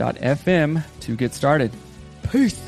anchor.fm 0.00 0.82
to 1.00 1.16
get 1.16 1.34
started. 1.34 1.72
Peace. 2.30 2.60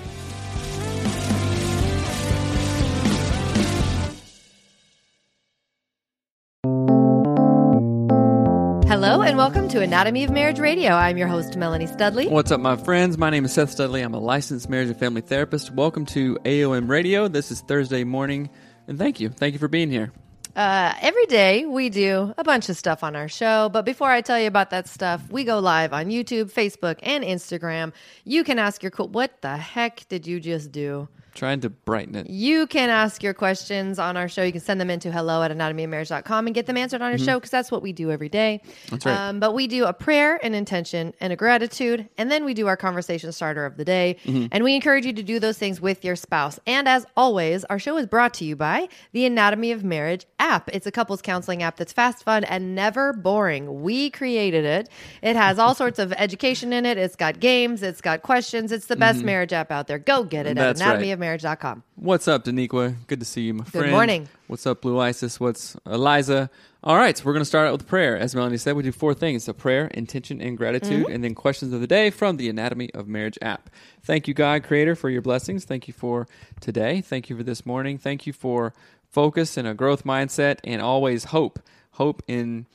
Hello, 8.88 9.22
and 9.22 9.38
welcome 9.38 9.68
to 9.68 9.80
Anatomy 9.80 10.24
of 10.24 10.30
Marriage 10.30 10.58
Radio. 10.58 10.90
I'm 10.90 11.16
your 11.16 11.28
host, 11.28 11.56
Melanie 11.56 11.86
Studley. 11.86 12.28
What's 12.28 12.50
up, 12.50 12.60
my 12.60 12.76
friends? 12.76 13.16
My 13.16 13.30
name 13.30 13.44
is 13.44 13.52
Seth 13.52 13.70
Studley. 13.70 14.02
I'm 14.02 14.14
a 14.14 14.18
licensed 14.18 14.68
marriage 14.68 14.88
and 14.88 14.98
family 14.98 15.20
therapist. 15.20 15.72
Welcome 15.72 16.04
to 16.06 16.36
AOM 16.44 16.88
Radio. 16.88 17.28
This 17.28 17.50
is 17.50 17.60
Thursday 17.62 18.04
morning, 18.04 18.50
and 18.88 18.98
thank 18.98 19.20
you. 19.20 19.30
Thank 19.30 19.54
you 19.54 19.58
for 19.58 19.68
being 19.68 19.90
here. 19.90 20.12
Uh, 20.56 20.92
every 21.00 21.26
day 21.26 21.64
we 21.64 21.88
do 21.88 22.34
a 22.36 22.42
bunch 22.42 22.68
of 22.68 22.76
stuff 22.76 23.04
on 23.04 23.14
our 23.14 23.28
show, 23.28 23.68
but 23.68 23.84
before 23.84 24.10
I 24.10 24.20
tell 24.20 24.38
you 24.38 24.48
about 24.48 24.70
that 24.70 24.88
stuff, 24.88 25.22
we 25.30 25.44
go 25.44 25.60
live 25.60 25.92
on 25.92 26.06
YouTube, 26.06 26.52
Facebook, 26.52 26.98
and 27.02 27.22
Instagram. 27.22 27.92
You 28.24 28.42
can 28.42 28.58
ask 28.58 28.82
your, 28.82 28.90
co- 28.90 29.06
what 29.06 29.40
the 29.42 29.56
heck 29.56 30.08
did 30.08 30.26
you 30.26 30.40
just 30.40 30.72
do? 30.72 31.08
Trying 31.34 31.60
to 31.60 31.70
brighten 31.70 32.14
it. 32.14 32.28
You 32.28 32.66
can 32.66 32.90
ask 32.90 33.22
your 33.22 33.34
questions 33.34 33.98
on 33.98 34.16
our 34.16 34.28
show. 34.28 34.42
You 34.42 34.52
can 34.52 34.60
send 34.60 34.80
them 34.80 34.90
into 34.90 35.10
hello 35.10 35.42
at 35.42 35.50
anatomyofmarriage.com 35.50 36.46
and 36.46 36.54
get 36.54 36.66
them 36.66 36.76
answered 36.76 37.02
on 37.02 37.12
our 37.12 37.18
show 37.18 37.38
because 37.38 37.50
that's 37.50 37.70
what 37.70 37.82
we 37.82 37.92
do 37.92 38.10
every 38.10 38.28
day. 38.28 38.60
Mm-hmm. 38.62 38.90
That's 38.90 39.06
right. 39.06 39.16
Um, 39.16 39.40
but 39.40 39.54
we 39.54 39.66
do 39.66 39.84
a 39.86 39.92
prayer, 39.92 40.38
an 40.42 40.54
intention, 40.54 41.14
and 41.20 41.32
a 41.32 41.36
gratitude. 41.36 42.08
And 42.18 42.30
then 42.30 42.44
we 42.44 42.54
do 42.54 42.66
our 42.66 42.76
conversation 42.76 43.32
starter 43.32 43.64
of 43.64 43.76
the 43.76 43.84
day. 43.84 44.16
Mm-hmm. 44.24 44.46
And 44.52 44.64
we 44.64 44.74
encourage 44.74 45.06
you 45.06 45.12
to 45.14 45.22
do 45.22 45.38
those 45.38 45.58
things 45.58 45.80
with 45.80 46.04
your 46.04 46.16
spouse. 46.16 46.58
And 46.66 46.86
as 46.88 47.06
always, 47.16 47.64
our 47.64 47.78
show 47.78 47.96
is 47.96 48.06
brought 48.06 48.34
to 48.34 48.44
you 48.44 48.56
by 48.56 48.88
the 49.12 49.24
Anatomy 49.26 49.72
of 49.72 49.82
Marriage 49.82 50.26
app. 50.38 50.68
It's 50.72 50.86
a 50.86 50.92
couples 50.92 51.22
counseling 51.22 51.62
app 51.62 51.76
that's 51.76 51.92
fast, 51.92 52.22
fun, 52.22 52.44
and 52.44 52.74
never 52.74 53.12
boring. 53.12 53.82
We 53.82 54.10
created 54.10 54.64
it. 54.64 54.88
It 55.22 55.36
has 55.36 55.58
all 55.58 55.74
sorts 55.74 55.98
of 55.98 56.12
education 56.16 56.72
in 56.72 56.86
it. 56.86 56.98
It's 56.98 57.16
got 57.16 57.40
games, 57.40 57.82
it's 57.82 58.00
got 58.00 58.22
questions. 58.22 58.72
It's 58.72 58.86
the 58.86 58.96
best 58.96 59.24
marriage 59.24 59.52
app 59.52 59.70
out 59.70 59.86
there. 59.86 59.98
Go 59.98 60.24
get 60.24 60.46
it 60.46 60.50
Mm-hmm. 60.60 60.66
That's 60.66 60.80
at 60.80 60.92
right. 60.94 61.00
anatomyofmarriage.com. 61.20 61.82
What's 61.96 62.28
up, 62.28 62.44
Daniqua? 62.44 62.94
Good 63.06 63.20
to 63.20 63.26
see 63.26 63.42
you, 63.42 63.54
my 63.54 63.64
friend. 63.64 63.86
Good 63.86 63.92
morning. 63.92 64.28
What's 64.46 64.66
up, 64.66 64.80
Blue 64.80 64.98
Isis? 64.98 65.38
What's 65.38 65.76
Eliza? 65.86 66.50
All 66.82 66.96
right, 66.96 67.16
so 67.16 67.24
we're 67.24 67.34
going 67.34 67.42
to 67.42 67.46
start 67.46 67.68
out 67.68 67.72
with 67.72 67.86
prayer. 67.86 68.16
As 68.16 68.34
Melanie 68.34 68.56
said, 68.56 68.74
we 68.74 68.82
do 68.82 68.90
four 68.92 69.12
things 69.12 69.46
a 69.48 69.54
prayer, 69.54 69.86
intention, 69.88 70.40
and 70.40 70.56
gratitude, 70.56 71.04
Mm-hmm. 71.04 71.12
and 71.12 71.22
then 71.24 71.34
questions 71.34 71.72
of 71.74 71.80
the 71.80 71.86
day 71.86 72.10
from 72.10 72.36
the 72.38 72.48
Anatomy 72.48 72.90
of 72.94 73.06
Marriage 73.06 73.38
app. 73.42 73.68
Thank 74.02 74.26
you, 74.26 74.34
God, 74.34 74.64
Creator, 74.64 74.96
for 74.96 75.10
your 75.10 75.20
blessings. 75.22 75.64
Thank 75.64 75.88
you 75.88 75.94
for 75.94 76.26
today. 76.60 77.00
Thank 77.02 77.28
you 77.28 77.36
for 77.36 77.42
this 77.42 77.66
morning. 77.66 77.98
Thank 77.98 78.26
you 78.26 78.32
for 78.32 78.72
focus 79.10 79.56
and 79.56 79.68
a 79.68 79.74
growth 79.74 80.04
mindset 80.04 80.58
and 80.64 80.80
always 80.80 81.24
hope. 81.24 81.60
Hope 81.92 82.22
in 82.26 82.66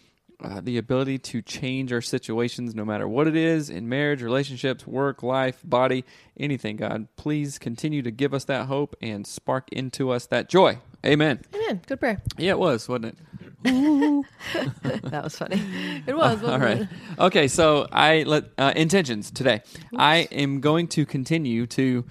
uh, 0.44 0.62
the 0.62 0.78
ability 0.78 1.18
to 1.18 1.41
change 1.41 1.94
our 1.94 2.01
situations 2.01 2.75
no 2.75 2.85
matter 2.85 3.07
what 3.07 3.28
it 3.28 3.35
is 3.35 3.69
in 3.69 3.88
marriage, 3.88 4.22
relationships, 4.22 4.85
work, 4.85 5.23
life, 5.23 5.59
body, 5.63 6.03
anything, 6.38 6.78
God. 6.78 7.07
Please 7.16 7.57
continue 7.57 8.01
to 8.01 8.12
give 8.12 8.34
us 8.34 8.46
that 8.46 8.68
hope 8.68 8.96
and 9.01 9.25
spark 9.25 9.69
into 9.69 10.12
us 10.12 10.25
that 10.28 10.50
joy. 10.50 10.79
Amen. 11.06 11.40
Amen. 11.53 11.81
Good 11.88 12.00
prayer. 12.00 12.22
Yeah, 12.38 12.51
it 12.51 12.59
was, 12.59 12.90
wasn't 12.90 13.06
it? 13.06 13.18
That 14.84 15.23
was 15.23 15.38
funny. 15.38 15.62
It 16.06 16.16
was. 16.16 16.44
All 16.44 16.59
right. 16.59 16.81
it? 16.81 16.88
Okay, 17.17 17.47
so 17.47 17.88
I 17.91 18.23
let 18.23 18.46
uh, 18.57 18.73
intentions 18.75 19.31
today. 19.31 19.62
I 19.96 20.28
am 20.31 20.62
going 20.62 20.88
to 20.90 21.06
continue 21.06 21.66
to 21.67 22.06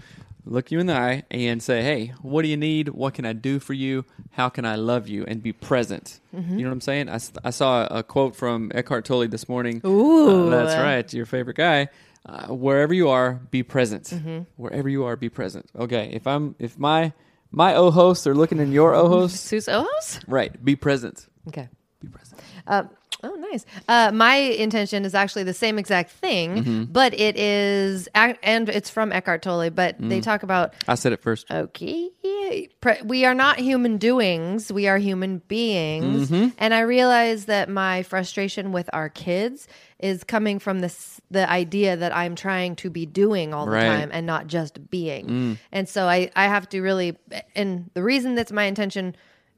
look 0.45 0.71
you 0.71 0.79
in 0.79 0.87
the 0.87 0.95
eye 0.95 1.25
and 1.31 1.63
say, 1.63 1.83
"Hey, 1.83 2.13
what 2.23 2.43
do 2.43 2.49
you 2.49 2.57
need? 2.57 2.89
What 2.89 3.15
can 3.15 3.25
I 3.25 3.33
do 3.33 3.59
for 3.59 3.73
you? 3.73 4.05
How 4.33 4.49
can 4.49 4.65
I 4.65 4.77
love 4.77 5.09
you?" 5.09 5.25
And 5.27 5.43
be 5.43 5.53
present. 5.53 6.21
Mm-hmm. 6.35 6.59
You 6.59 6.65
know 6.65 6.71
what 6.71 6.75
I'm 6.75 6.81
saying? 6.81 7.09
I 7.09 7.51
saw 7.51 7.87
a 7.87 8.03
quote 8.03 8.37
from 8.37 8.71
Eckhart 8.75 9.05
Tolle 9.05 9.29
this 9.29 9.49
morning. 9.49 9.81
Ooh. 9.85 10.49
Uh, 10.49 10.51
that's 10.51 10.77
right. 10.81 11.13
Your 11.13 11.27
favorite 11.27 11.57
guy. 11.57 11.89
Uh, 12.27 12.47
wherever 12.47 12.95
you 12.95 13.11
are, 13.11 13.35
be 13.51 13.63
present. 13.63 14.05
Mm-hmm. 14.05 14.43
Wherever 14.57 14.89
you 14.89 15.05
are, 15.05 15.15
be 15.17 15.29
present. 15.29 15.71
Okay. 15.79 16.11
If 16.13 16.27
I'm 16.27 16.55
if 16.59 16.79
my 16.79 17.13
my 17.51 17.75
o 17.75 17.91
hosts 17.91 18.27
are 18.27 18.35
looking 18.35 18.59
in 18.59 18.73
your 18.73 18.95
o 19.01 19.09
hosts, 19.09 19.41
Sus 19.41 19.69
Ojos? 19.69 20.21
right? 20.27 20.63
Be 20.65 20.75
present. 20.77 21.27
Okay. 21.49 21.69
Be 22.01 22.09
present. 22.09 22.41
Uh, 22.67 22.85
oh, 23.25 23.35
nice. 23.51 23.65
Uh, 23.89 24.11
my 24.13 24.37
intention 24.37 25.05
is 25.05 25.15
actually 25.15 25.45
the 25.45 25.55
same 25.55 25.79
exact 25.79 26.11
thing, 26.11 26.57
Mm-hmm. 26.63 26.85
but 26.93 27.15
it 27.19 27.37
is, 27.39 28.09
and 28.15 28.69
it's 28.69 28.91
from 28.91 29.13
Eckhart 29.13 29.43
Tolle, 29.43 29.71
but 29.71 30.01
Mm. 30.01 30.09
they 30.11 30.21
talk 30.21 30.43
about 30.43 30.75
I 30.89 30.95
said 30.95 31.13
it 31.13 31.23
first. 31.23 31.51
Okay. 31.51 32.11
We 33.05 33.25
are 33.25 33.35
not 33.35 33.59
human 33.59 33.97
doings. 33.97 34.71
We 34.73 34.87
are 34.87 34.99
human 34.99 35.39
beings. 35.49 36.31
Mm-hmm. 36.31 36.49
And 36.59 36.75
I 36.75 36.81
realize 36.81 37.47
that 37.47 37.69
my 37.69 38.03
frustration 38.03 38.71
with 38.73 38.89
our 38.93 39.09
kids 39.09 39.67
is 39.99 40.23
coming 40.25 40.59
from 40.59 40.81
this 40.81 41.21
the 41.31 41.49
idea 41.51 41.97
that 41.97 42.15
I'm 42.15 42.35
trying 42.35 42.77
to 42.77 42.91
be 42.91 43.07
doing 43.07 43.55
all 43.55 43.65
the 43.65 43.73
Right. 43.73 43.85
Mm. 43.85 43.99
time 44.01 44.11
and 44.13 44.27
not 44.27 44.47
just 44.47 44.91
being. 44.91 45.59
And 45.73 45.89
so 45.89 46.07
I, 46.07 46.31
I 46.37 46.45
have 46.49 46.69
to 46.71 46.81
really 46.83 47.17
and 47.57 47.91
the 47.95 48.03
reason 48.03 48.35
that's 48.35 48.53
my 48.53 48.65
intention 48.65 49.17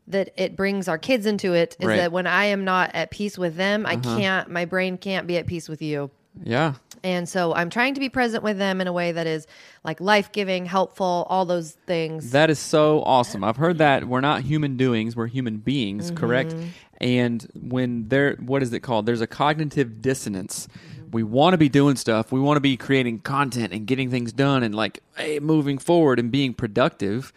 that 0.09 0.31
it 0.37 0.55
brings 0.57 0.89
our 0.89 0.99
kids 0.99 1.27
into 1.27 1.53
it 1.55 1.77
is 1.81 1.87
Right. 1.87 1.95
Uh-huh. 1.95 2.03
that 2.03 2.13
when 2.13 2.27
I 2.27 2.47
am 2.47 2.65
not 2.65 2.91
at 2.95 3.11
peace 3.11 3.37
with 3.37 3.57
them, 3.57 3.87
I 3.87 3.97
can't 3.97 4.51
my 4.51 4.65
brain 4.65 4.99
can't 4.99 5.27
be 5.27 5.37
at 5.37 5.47
peace 5.47 5.69
with 5.69 5.83
you. 5.83 6.11
Yeah. 6.43 6.75
And 7.03 7.29
so 7.29 7.55
I'm 7.55 7.71
trying 7.71 7.95
to 7.95 8.01
be 8.01 8.09
present 8.09 8.43
with 8.43 8.59
them 8.59 8.81
in 8.81 8.87
a 8.89 8.93
way 8.93 9.13
that 9.13 9.27
is 9.27 9.47
like 9.85 10.01
life 10.01 10.33
giving, 10.33 10.67
helpful, 10.67 11.27
all 11.31 11.45
those 11.45 11.73
things. 11.87 12.33
That 12.33 12.51
is 12.51 12.59
so 12.59 13.03
awesome. 13.05 13.43
I've 13.45 13.57
heard 13.57 13.79
that 13.79 14.05
we're 14.07 14.21
not 14.21 14.43
human 14.43 14.77
doings, 14.77 15.15
we're 15.17 15.29
human 15.29 15.59
beings, 15.59 16.07
Mm-hmm. 16.07 16.17
correct? 16.17 16.55
And 17.01 17.47
when 17.55 18.09
there, 18.09 18.35
what 18.37 18.63
is 18.63 18.73
it 18.73 18.81
called? 18.81 19.07
There's 19.07 19.21
a 19.21 19.27
cognitive 19.27 20.01
dissonance. 20.03 20.67
We 21.13 21.23
want 21.23 21.55
to 21.55 21.59
be 21.59 21.69
doing 21.69 21.97
stuff. 21.97 22.33
We 22.33 22.41
want 22.41 22.57
to 22.57 22.61
be 22.61 22.77
creating 22.77 23.21
content 23.21 23.73
and 23.73 23.87
getting 23.87 24.11
things 24.11 24.33
done 24.33 24.63
and 24.63 24.75
like 24.75 25.01
hey, 25.17 25.39
moving 25.39 25.79
forward 25.79 26.19
and 26.19 26.31
being 26.33 26.53
productive, 26.55 27.33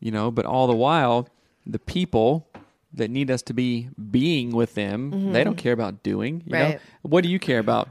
you 0.00 0.10
know, 0.10 0.30
but 0.30 0.44
all 0.46 0.66
the 0.66 0.74
while, 0.76 1.28
the 1.68 1.78
people 1.78 2.48
that 2.94 3.10
need 3.10 3.30
us 3.30 3.42
to 3.42 3.52
be 3.54 3.88
being 4.10 4.50
with 4.50 4.74
them, 4.74 5.32
they 5.32 5.44
don't 5.44 5.58
care 5.58 5.74
about 5.74 6.02
doing. 6.02 6.42
You 6.46 6.52
know? 6.52 6.58
Mm-hmm. 6.58 6.70
Right. 6.72 6.80
What 7.02 7.22
do 7.22 7.28
you 7.30 7.38
care 7.38 7.58
about? 7.58 7.88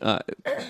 Uh, 0.00 0.18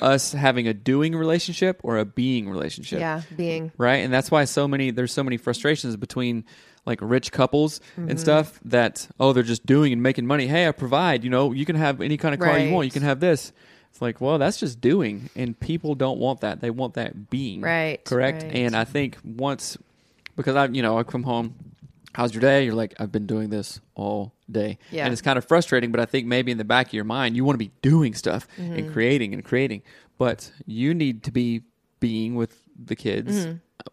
us 0.02 0.32
having 0.32 0.68
a 0.68 0.74
doing 0.74 1.14
relationship 1.16 1.80
or 1.82 1.96
a 1.96 2.04
being 2.04 2.50
relationship? 2.50 3.00
yeah, 3.00 3.22
being. 3.34 3.72
right? 3.78 3.96
And 4.04 4.12
that's 4.12 4.30
why 4.30 4.44
so 4.44 4.68
many 4.68 4.90
there's 4.90 5.10
so 5.12 5.24
many 5.24 5.38
frustrations 5.38 5.96
between 5.96 6.44
like 6.84 6.98
rich 7.00 7.32
couples 7.32 7.80
Mm-hmm. 7.96 8.10
and 8.10 8.20
stuff 8.20 8.60
that 8.66 9.08
oh 9.18 9.32
they're 9.32 9.42
just 9.42 9.64
doing 9.64 9.90
and 9.94 10.02
making 10.02 10.26
money. 10.26 10.48
Hey, 10.48 10.68
I 10.68 10.72
provide. 10.72 11.24
You 11.24 11.30
know, 11.30 11.52
you 11.52 11.64
can 11.64 11.76
have 11.76 12.02
any 12.02 12.18
kind 12.18 12.34
of 12.34 12.40
car 12.40 12.58
you 12.58 12.72
want. 12.74 12.84
You 12.84 12.90
can 12.90 13.04
have 13.04 13.20
this, 13.20 13.52
It's 13.90 14.02
like, 14.02 14.20
well, 14.20 14.36
that's 14.38 14.58
just 14.60 14.82
doing, 14.82 15.30
and 15.34 15.58
people 15.58 15.94
don't 15.94 16.18
want 16.18 16.42
that. 16.42 16.60
They 16.60 16.68
want 16.70 16.92
that 16.94 17.30
being. 17.30 17.62
Right, 17.62 18.04
Correct. 18.04 18.42
right. 18.42 18.52
And 18.54 18.76
I 18.76 18.84
think 18.84 19.16
once, 19.24 19.78
because 20.36 20.56
I, 20.56 20.66
you 20.66 20.82
know, 20.82 20.98
I 20.98 21.04
come 21.04 21.22
home. 21.22 21.54
How's 22.14 22.34
your 22.34 22.40
day? 22.42 22.64
You're 22.64 22.74
like, 22.74 22.94
I've 23.00 23.10
been 23.12 23.26
doing 23.26 23.48
this 23.50 23.80
all 23.94 24.34
day. 24.50 24.78
Yeah. 24.90 25.04
And 25.04 25.12
it's 25.12 25.22
kind 25.22 25.38
of 25.38 25.46
frustrating, 25.46 25.90
but 25.92 26.00
I 26.00 26.04
think 26.04 26.26
maybe 26.26 26.52
in 26.52 26.58
the 26.58 26.64
back 26.64 26.88
of 26.88 26.92
your 26.92 27.04
mind, 27.04 27.36
you 27.36 27.44
want 27.44 27.54
to 27.54 27.64
be 27.64 27.72
doing 27.80 28.14
stuff 28.14 28.46
Mm-hmm. 28.58 28.72
and 28.74 28.92
creating 28.92 29.32
and 29.34 29.44
creating. 29.44 29.82
But 30.18 30.52
you 30.66 30.92
need 30.94 31.22
to 31.24 31.30
be 31.32 31.62
being 32.00 32.34
with 32.34 32.56
the 32.78 32.96
kids. 32.96 33.46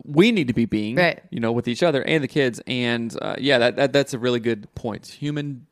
We 0.03 0.31
need 0.31 0.47
to 0.49 0.53
be 0.53 0.65
being, 0.65 0.95
Mm-hmm. 0.95 1.03
Right. 1.05 1.23
you 1.31 1.39
know, 1.39 1.51
with 1.51 1.67
each 1.67 1.81
other 1.81 2.03
and 2.03 2.23
the 2.23 2.27
kids. 2.27 2.61
And 2.67 3.15
uh, 3.21 3.35
yeah, 3.39 3.57
that, 3.59 3.75
that 3.77 3.93
that's 3.93 4.13
a 4.13 4.19
really 4.19 4.39
good 4.39 4.67
point. 4.75 5.07
Human 5.07 5.65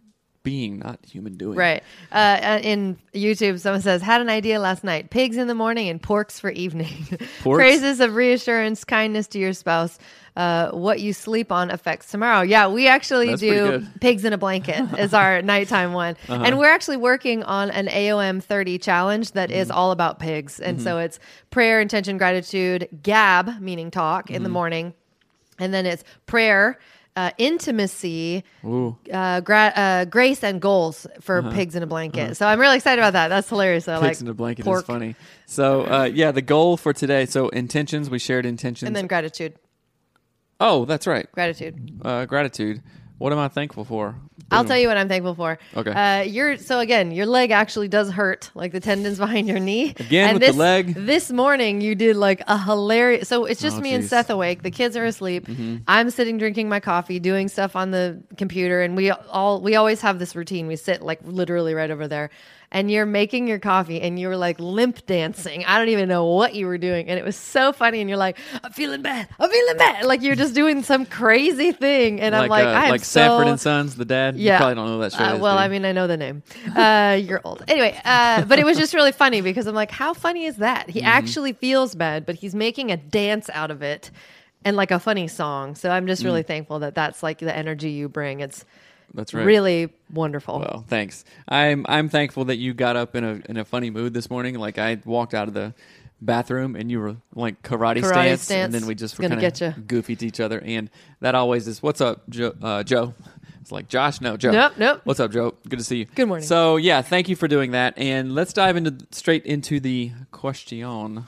being, 0.47 0.79
not 0.79 0.99
human 1.05 1.35
doing. 1.35 1.57
Right. 1.57 1.83
Uh, 2.11 2.15
uh, 2.41 2.59
in 2.63 2.97
YouTube, 3.13 3.59
someone 3.59 3.81
says, 3.81 4.01
had 4.01 4.21
an 4.21 4.29
idea 4.29 4.59
last 4.61 4.81
night 4.83 5.09
pigs 5.09 5.35
in 5.35 5.47
the 5.47 5.53
morning 5.55 5.89
and 5.89 6.01
porks 6.01 6.39
for 6.39 6.49
evening. 6.51 6.87
Porks? 7.43 7.55
Praises 7.55 7.99
of 7.99 8.15
reassurance, 8.15 8.83
kindness 8.85 9.27
to 9.27 9.39
your 9.39 9.51
spouse. 9.53 9.99
Uh, 10.37 10.69
what 10.69 10.99
you 10.99 11.13
sleep 11.13 11.51
on 11.51 11.71
affects 11.71 12.11
tomorrow. 12.11 12.41
Yeah, 12.43 12.67
we 12.67 12.87
actually 12.87 13.29
That's 13.29 13.41
do. 13.41 13.65
Uh-huh. 13.65 13.85
pigs 13.99 14.23
in 14.23 14.33
a 14.33 14.37
blanket 14.37 14.79
is 14.99 15.11
our 15.13 15.41
nighttime 15.41 15.93
one, 15.93 16.15
and 16.29 16.59
we're 16.59 16.69
actually 16.69 16.97
working 16.97 17.41
on 17.43 17.71
an 17.71 17.87
AOM 17.87 18.43
30 18.43 18.77
challenge 18.77 19.31
that 19.31 19.49
is 19.51 19.67
Mm-hmm. 19.69 19.77
all 19.77 19.91
about 19.91 20.19
pigs, 20.19 20.59
and 20.59 20.79
so 20.79 20.99
it's 20.99 21.17
prayer, 21.49 21.81
intention, 21.81 22.19
gratitude, 22.19 22.87
gab 23.01 23.59
meaning 23.59 23.89
talk 23.89 24.29
in 24.29 24.35
Mm-hmm. 24.35 24.43
the 24.43 24.49
morning, 24.49 24.93
and 25.57 25.73
then 25.73 25.87
it's 25.87 26.03
prayer. 26.27 26.77
Uh, 27.17 27.31
intimacy, 27.39 28.43
uh, 28.63 29.41
gra- 29.41 29.73
uh, 29.75 30.05
grace 30.05 30.43
and 30.43 30.61
goals 30.61 31.07
for 31.19 31.41
pigs 31.51 31.73
in 31.75 31.81
a 31.81 31.87
blanket. 31.87 32.37
So 32.37 32.45
I'm 32.47 32.59
really 32.59 32.75
excited 32.75 33.01
about 33.01 33.13
that. 33.13 33.29
That's 33.29 33.49
hilarious. 33.49 33.85
So, 33.85 33.93
Uh-huh. 33.93 34.07
Pigs 34.07 34.19
like 34.19 34.25
in 34.25 34.29
a 34.29 34.33
blanket 34.35 34.65
pork 34.65 34.83
is 34.83 34.85
funny. 34.85 35.15
So 35.47 35.81
uh, 35.85 36.03
yeah, 36.03 36.31
the 36.31 36.43
goal 36.43 36.77
for 36.77 36.93
today. 36.93 37.25
So 37.25 37.49
intentions. 37.49 38.11
We 38.11 38.19
shared 38.19 38.45
intentions. 38.45 38.85
And 38.87 38.95
then 38.95 39.07
gratitude. 39.07 39.55
oh, 40.59 40.85
that's 40.85 41.07
right. 41.07 41.25
Gratitude. 41.31 42.01
Uh, 42.05 42.25
gratitude. 42.25 42.83
What 43.17 43.33
am 43.33 43.39
I 43.39 43.47
thankful 43.47 43.83
for? 43.83 44.15
I'll 44.51 44.65
tell 44.65 44.77
you 44.77 44.87
what 44.87 44.97
I'm 44.97 45.07
thankful 45.07 45.35
for. 45.35 45.59
Okay. 45.75 45.91
Uh, 45.91 46.21
you're 46.21 46.57
so 46.57 46.79
again, 46.79 47.11
your 47.11 47.25
leg 47.25 47.51
actually 47.51 47.87
does 47.87 48.09
hurt, 48.11 48.49
like 48.55 48.71
the 48.71 48.79
tendons 48.79 49.17
behind 49.25 49.47
your 49.47 49.59
knee. 49.59 49.93
Again 49.97 50.29
and 50.29 50.35
with 50.35 50.41
the 50.41 50.47
this, 50.47 50.55
leg? 50.55 50.93
This 50.95 51.31
morning 51.31 51.81
you 51.81 51.95
did 51.95 52.15
like 52.15 52.41
a 52.47 52.57
hilarious. 52.57 53.27
So 53.27 53.45
it's 53.45 53.61
just 53.61 53.77
Oh, 53.77 53.81
me 53.81 53.93
and. 53.93 54.05
Seth 54.07 54.29
awake. 54.29 54.63
The 54.63 54.71
kids 54.71 54.95
are 54.95 55.05
asleep. 55.05 55.47
Mm-hmm. 55.47 55.77
I'm 55.87 56.09
sitting 56.09 56.37
drinking 56.37 56.69
my 56.69 56.79
coffee, 56.79 57.19
doing 57.19 57.49
stuff 57.49 57.75
on 57.75 57.91
the 57.91 58.21
computer, 58.37 58.81
and 58.81 58.95
we 58.95 59.11
all 59.11 59.61
we 59.61 59.75
always 59.75 60.01
have 60.01 60.17
this 60.19 60.35
routine. 60.35 60.67
We 60.67 60.77
sit 60.77 61.01
like 61.01 61.19
literally 61.23 61.73
right 61.73 61.91
over 61.91 62.07
there. 62.07 62.29
And 62.69 62.91
you're 62.91 63.05
making 63.05 63.47
your 63.47 63.59
coffee 63.59 64.01
and 64.01 64.19
you 64.19 64.27
were 64.27 64.35
like 64.35 64.59
limp 64.59 65.05
dancing. 65.05 65.63
I 65.63 65.77
don't 65.79 65.87
even 65.87 66.09
know 66.09 66.25
what 66.25 66.53
you 66.53 66.67
were 66.67 66.77
doing. 66.77 67.07
And 67.07 67.17
it 67.17 67.23
was 67.23 67.37
so 67.37 67.71
funny. 67.71 68.01
And 68.01 68.09
you're 68.09 68.17
like, 68.17 68.37
I'm 68.61 68.73
feeling 68.73 69.01
bad. 69.01 69.29
I'm 69.39 69.49
feeling 69.49 69.77
bad. 69.77 70.03
Like 70.05 70.21
you're 70.21 70.35
just 70.35 70.53
doing 70.53 70.83
some 70.83 71.05
crazy 71.05 71.71
thing. 71.71 72.19
And 72.19 72.35
I'm 72.35 72.49
like, 72.49 72.65
uh, 72.65 72.71
I'm 72.71 72.89
like 72.89 73.05
so 73.05 73.21
Sanford 73.21 73.47
and 73.47 73.57
Sons, 73.59 73.95
the 73.95 74.03
dad. 74.03 74.35
yeah. 74.35 74.55
You 74.55 74.57
probably 74.57 74.75
don't 74.75 74.87
know 74.87 74.99
that 74.99 75.13
show. 75.13 75.23
Uh, 75.23 75.33
is, 75.35 75.39
well. 75.41 75.57
I 75.57 75.69
mean, 75.69 75.85
I 75.85 75.93
know 75.93 76.07
the 76.07 76.17
name. 76.17 76.43
Uh, 76.75 77.17
you're 77.23 77.39
old. 77.45 77.63
Anyway, 77.69 77.97
uh, 78.03 78.43
but 78.43 78.59
it 78.59 78.65
was 78.65 78.77
just 78.77 78.93
really 78.93 79.13
funny 79.13 79.39
because 79.39 79.65
I'm 79.65 79.73
like, 79.75 79.89
how 79.91 80.13
funny 80.13 80.43
is 80.45 80.57
that? 80.57 80.87
Mm-hmm. 80.87 80.91
He 80.91 81.01
actually 81.03 81.53
feels 81.53 81.95
bad, 81.95 82.25
but 82.25 82.35
he's 82.35 82.53
making 82.53 82.91
a 82.91 82.97
dance 82.97 83.49
out 83.53 83.71
of 83.71 83.81
it 83.81 84.11
and 84.65 84.75
like 84.75 84.91
a 84.91 84.99
funny 84.99 85.29
song. 85.29 85.75
So 85.75 85.89
I'm 85.89 86.05
just 86.05 86.21
Mm. 86.21 86.25
really 86.25 86.43
thankful 86.43 86.79
that 86.79 86.95
that's 86.95 87.23
like 87.23 87.39
the 87.39 87.55
energy 87.55 87.91
you 87.91 88.09
bring. 88.09 88.41
It's 88.41 88.65
that's 89.13 89.33
right. 89.33 89.45
really 89.45 89.89
wonderful. 90.11 90.59
Well, 90.59 90.85
thanks. 90.87 91.25
I'm 91.47 91.85
I'm 91.89 92.09
thankful 92.09 92.45
that 92.45 92.57
you 92.57 92.73
got 92.73 92.95
up 92.95 93.15
in 93.15 93.23
a 93.23 93.41
in 93.49 93.57
a 93.57 93.65
funny 93.65 93.89
mood 93.89 94.13
this 94.13 94.29
morning. 94.29 94.55
Like 94.55 94.77
I 94.77 94.99
walked 95.05 95.33
out 95.33 95.47
of 95.47 95.53
the 95.53 95.73
bathroom 96.21 96.75
and 96.75 96.89
you 96.89 96.99
were 96.99 97.15
like 97.35 97.61
karate, 97.61 98.01
Karate 98.01 98.07
stance, 98.07 98.41
stance. 98.43 98.65
and 98.65 98.73
then 98.73 98.87
we 98.87 98.95
just 98.95 99.17
were 99.17 99.27
kind 99.27 99.43
of 99.43 99.87
goofy 99.87 100.15
to 100.15 100.25
each 100.25 100.39
other, 100.39 100.59
and 100.59 100.89
that 101.19 101.35
always 101.35 101.67
is. 101.67 101.81
What's 101.81 102.01
up, 102.01 102.27
Joe? 102.29 102.53
Uh, 102.61 102.83
Joe? 102.83 103.13
It's 103.59 103.71
like 103.73 103.89
Josh. 103.89 104.21
No, 104.21 104.37
Joe. 104.37 104.51
Nope, 104.51 104.73
nope. 104.77 105.01
What's 105.03 105.19
up, 105.19 105.29
Joe? 105.29 105.53
Good 105.67 105.79
to 105.79 105.83
see 105.83 105.97
you. 105.97 106.05
Good 106.05 106.25
morning. 106.29 106.47
So 106.47 106.77
yeah, 106.77 107.01
thank 107.01 107.27
you 107.27 107.35
for 107.35 107.49
doing 107.49 107.71
that, 107.71 107.97
and 107.97 108.33
let's 108.33 108.53
dive 108.53 108.77
into 108.77 109.05
straight 109.11 109.45
into 109.45 109.81
the 109.81 110.13
question. 110.31 111.25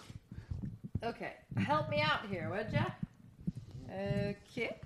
Okay, 1.04 1.34
help 1.58 1.90
me 1.90 2.00
out 2.00 2.30
here, 2.30 2.50
would 2.50 2.72
ya? 2.72 2.86
Okay. 3.92 4.78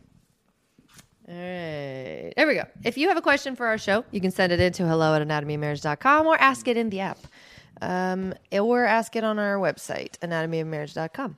All 1.28 1.34
right. 1.36 2.34
There 2.36 2.48
we 2.48 2.56
go. 2.56 2.66
If 2.84 2.98
you 2.98 3.08
have 3.08 3.18
a 3.18 3.22
question 3.22 3.56
for 3.56 3.66
our 3.66 3.78
show, 3.78 4.04
you 4.12 4.20
can 4.20 4.32
send 4.32 4.52
it 4.52 4.60
in 4.60 4.74
to 4.74 4.88
hello 4.88 5.16
at 5.16 5.26
anatomyofmarriage.com 5.26 6.28
or 6.28 6.38
ask 6.38 6.68
it 6.68 6.76
in 6.76 6.90
the 6.90 7.00
app. 7.00 7.18
Um, 7.82 8.34
or 8.52 8.86
ask 8.86 9.16
it 9.16 9.24
on 9.24 9.40
our 9.40 9.58
website, 9.58 10.18
anatomyofmarriage.com. 10.20 11.38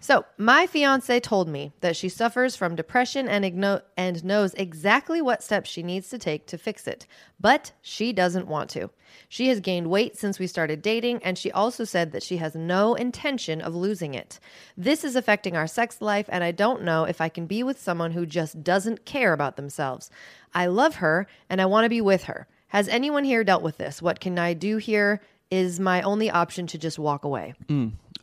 So, 0.00 0.24
my 0.38 0.66
fiance 0.66 1.20
told 1.20 1.48
me 1.48 1.72
that 1.82 1.94
she 1.94 2.08
suffers 2.08 2.56
from 2.56 2.74
depression 2.74 3.28
and, 3.28 3.44
igno- 3.44 3.82
and 3.96 4.24
knows 4.24 4.54
exactly 4.54 5.22
what 5.22 5.42
steps 5.42 5.70
she 5.70 5.82
needs 5.82 6.08
to 6.08 6.18
take 6.18 6.46
to 6.46 6.58
fix 6.58 6.88
it, 6.88 7.06
but 7.38 7.72
she 7.80 8.12
doesn't 8.12 8.48
want 8.48 8.70
to. 8.70 8.90
She 9.28 9.48
has 9.48 9.60
gained 9.60 9.88
weight 9.90 10.16
since 10.16 10.38
we 10.38 10.46
started 10.46 10.82
dating, 10.82 11.22
and 11.22 11.38
she 11.38 11.52
also 11.52 11.84
said 11.84 12.12
that 12.12 12.22
she 12.22 12.38
has 12.38 12.54
no 12.56 12.94
intention 12.94 13.60
of 13.60 13.74
losing 13.74 14.14
it. 14.14 14.40
This 14.76 15.04
is 15.04 15.14
affecting 15.14 15.56
our 15.56 15.66
sex 15.68 16.00
life, 16.00 16.26
and 16.28 16.42
I 16.42 16.50
don't 16.50 16.82
know 16.82 17.04
if 17.04 17.20
I 17.20 17.28
can 17.28 17.46
be 17.46 17.62
with 17.62 17.80
someone 17.80 18.12
who 18.12 18.26
just 18.26 18.64
doesn't 18.64 19.04
care 19.04 19.32
about 19.32 19.56
themselves. 19.56 20.10
I 20.54 20.66
love 20.66 20.96
her, 20.96 21.26
and 21.48 21.60
I 21.60 21.66
want 21.66 21.84
to 21.84 21.90
be 21.90 22.00
with 22.00 22.24
her. 22.24 22.48
Has 22.68 22.88
anyone 22.88 23.22
here 23.22 23.44
dealt 23.44 23.62
with 23.62 23.76
this? 23.78 24.02
What 24.02 24.18
can 24.18 24.36
I 24.36 24.52
do 24.54 24.78
here? 24.78 25.20
Is 25.50 25.78
my 25.78 26.02
only 26.02 26.30
option 26.30 26.66
to 26.68 26.78
just 26.78 26.98
walk 26.98 27.24
away? 27.24 27.54